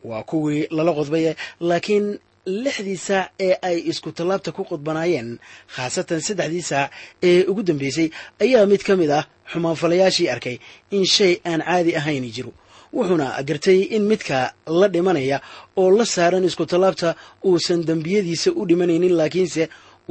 Waa 0.05 0.23
kuwii 0.23 0.69
lala 0.71 0.93
qodbay 0.93 1.35
laakiin 1.61 2.19
lixdii 2.47 2.97
saac 2.97 3.29
ee 3.41 3.55
ay 3.69 3.77
isku 3.91 4.13
tallaabta 4.13 4.53
ku 4.53 4.63
qodbanaayeen 4.71 5.39
khaasatan 5.75 6.21
saddexdii 6.21 6.63
saac 6.71 6.91
ee 7.29 7.45
ugu 7.51 7.63
dambeysay 7.63 8.09
ayaa 8.45 8.67
mid 8.67 8.83
ka 8.89 8.97
mid 9.01 9.11
ah 9.11 9.25
xumaanfalayaashii 9.53 10.29
arkay 10.35 10.57
in 10.97 11.05
shay 11.15 11.33
aan 11.51 11.61
caadi 11.69 11.97
ahayni 11.97 12.29
jiro 12.37 12.53
wuxuuna 12.93 13.27
gartay 13.49 13.81
in 13.97 14.03
midka 14.11 14.53
la 14.81 14.89
dhimanaya 14.95 15.41
oo 15.77 15.91
la 15.99 16.05
saaran 16.05 16.45
isku 16.45 16.67
tallaabta 16.67 17.17
uusan 17.49 17.81
dembiyadiisa 17.89 18.53
u 18.53 18.67
dhimanaynin 18.69 19.15
laakiinse 19.21 19.63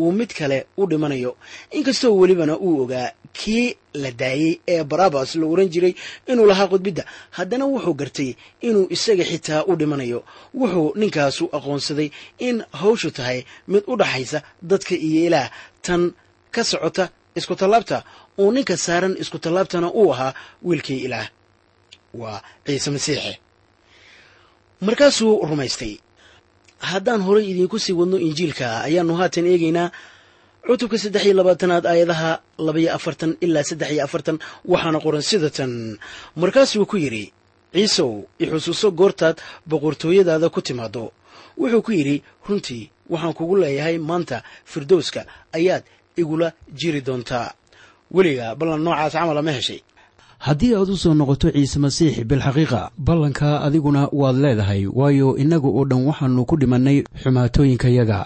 uu 0.01 0.11
mid 0.11 0.31
kale 0.39 0.57
u 0.77 0.83
dhimanayo. 0.91 1.31
Inkastoo 1.77 2.13
welibana 2.19 2.55
uu 2.57 2.81
ogaa 2.83 3.09
kii 3.39 3.67
la 3.93 4.11
daayey 4.11 4.53
ee 4.73 4.83
barabas 4.91 5.29
la 5.39 5.45
oran 5.53 5.69
jiray 5.73 5.93
inuu 6.31 6.45
lahaa 6.51 6.67
qodbidda 6.73 7.03
haddana 7.37 7.65
wuxuu 7.71 7.93
gartay 8.01 8.29
inuu 8.67 8.85
isaga 8.95 9.23
xitaa 9.31 9.61
u 9.69 9.73
dhimanayo. 9.79 10.19
Wuxuu 10.59 10.87
ninkaasu 11.01 11.43
aqoonsaday 11.57 12.09
in 12.47 12.57
hawshu 12.81 13.09
tahay 13.17 13.39
mid 13.71 13.83
u 13.87 13.93
dhaxaysa 14.01 14.39
dadka 14.69 14.95
iyo 15.07 15.21
ilaah. 15.27 15.47
Tan 15.85 16.01
ka 16.55 16.61
socota 16.71 17.05
isku 17.39 17.53
tallaabta 17.61 17.97
uu 18.41 18.51
ninka 18.55 18.75
saaran 18.85 19.13
isku 19.21 19.37
tallaabtana 19.43 19.87
uu 19.99 20.09
ahaa 20.13 20.31
wiilkii 20.67 20.99
ilaah. 21.07 21.27
Waa 22.21 22.39
ciise 22.65 22.89
masiixe. 22.95 23.33
Markaasuu 24.85 25.33
rumaystay 25.49 25.93
haddaan 26.91 27.21
horay 27.27 27.45
idiinku 27.51 27.77
sii 27.83 27.95
wadno 27.99 28.17
injiilka 28.27 28.67
ayaannu 28.87 29.13
haatan 29.19 29.45
eegaynaa 29.51 29.87
cutubka 30.67 30.97
saddex 31.03 31.23
iyo 31.27 31.33
labaatanaad 31.39 31.85
aayadaha 31.91 32.31
labaiyo 32.67 32.89
afartan 32.97 33.31
ilaa 33.45 33.63
saddex 33.69 33.89
iyo 33.95 34.03
afartan 34.07 34.37
waxaana 34.71 34.99
qoran 35.05 35.21
sida 35.29 35.49
tan. 35.57 35.71
Markaasuu 36.41 36.85
ku 36.91 36.97
yidhi 37.03 37.25
ciisow 37.73 38.11
ixusuuso 38.43 38.87
goortaad 38.99 39.37
boqortooyadaada 39.69 40.47
ku 40.55 40.59
timaaddo. 40.67 41.03
Wuxuu 41.59 41.81
ku 41.85 41.91
yidhi 41.97 42.15
runtii 42.47 42.83
waxaan 43.13 43.33
kugu 43.37 43.55
leeyahay 43.61 43.97
maanta 44.09 44.37
firdowska 44.71 45.21
ayaad 45.57 45.83
igula 46.21 46.47
jiri 46.79 47.01
doontaa. 47.07 47.49
Weliga 48.15 48.47
ballan 48.59 48.81
noocaas 48.85 49.13
camala 49.17 49.41
ma 49.47 49.51
heshay 49.57 49.79
haddii 50.47 50.73
aad 50.75 50.89
u 50.93 50.97
soo 51.03 51.13
noqoto 51.19 51.47
ciise 51.55 51.79
masiix 51.83 52.13
bilxaqiiqa 52.29 52.81
ballanka 53.07 53.49
adiguna 53.65 54.01
waad 54.21 54.35
leedahay 54.43 54.81
waayo 54.99 55.29
innagu 55.43 55.69
oo 55.77 55.85
dhan 55.89 56.05
waxaannu 56.09 56.41
ku 56.49 56.55
dhimannay 56.61 56.97
xumaatooyinkayaga 57.21 58.19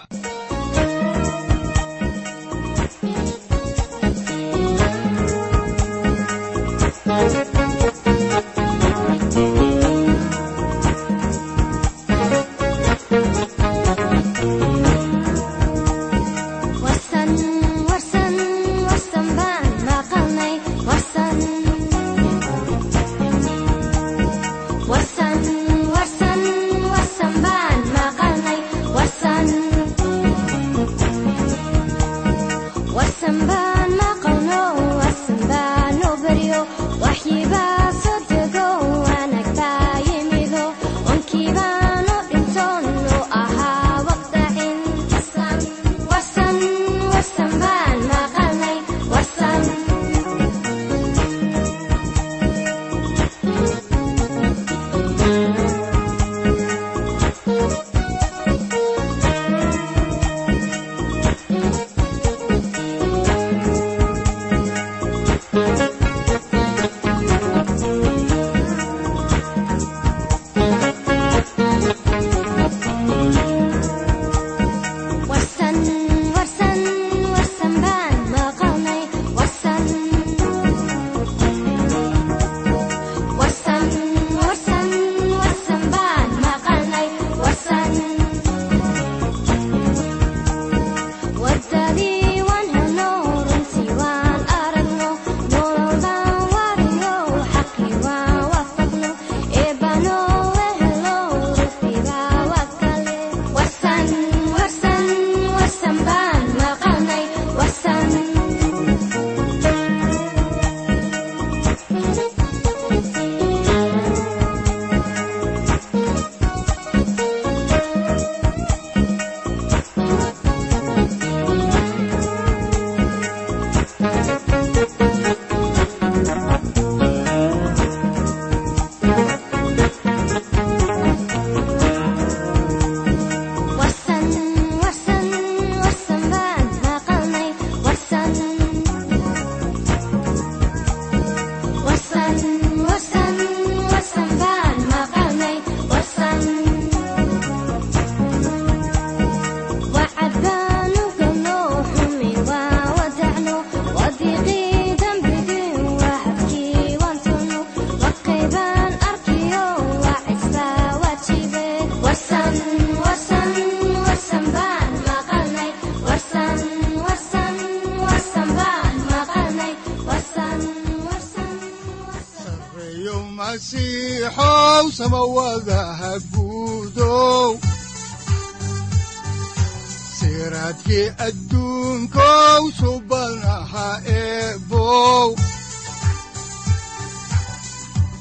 adduunkow 181.26 182.62
subanaha 182.80 183.88
eebow 184.20 185.28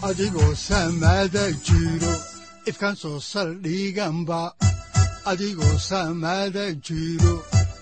adigoo 0.08 0.54
samada 0.68 1.46
jiro 1.66 2.14
ifkan 2.70 2.96
soo 3.02 3.20
saldhiganba 3.32 4.42
adigoo 5.32 5.76
samada 5.90 6.66
jiro 6.88 7.34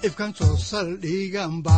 ifkan 0.08 0.32
soo 0.38 0.56
saldhiganba 0.70 1.78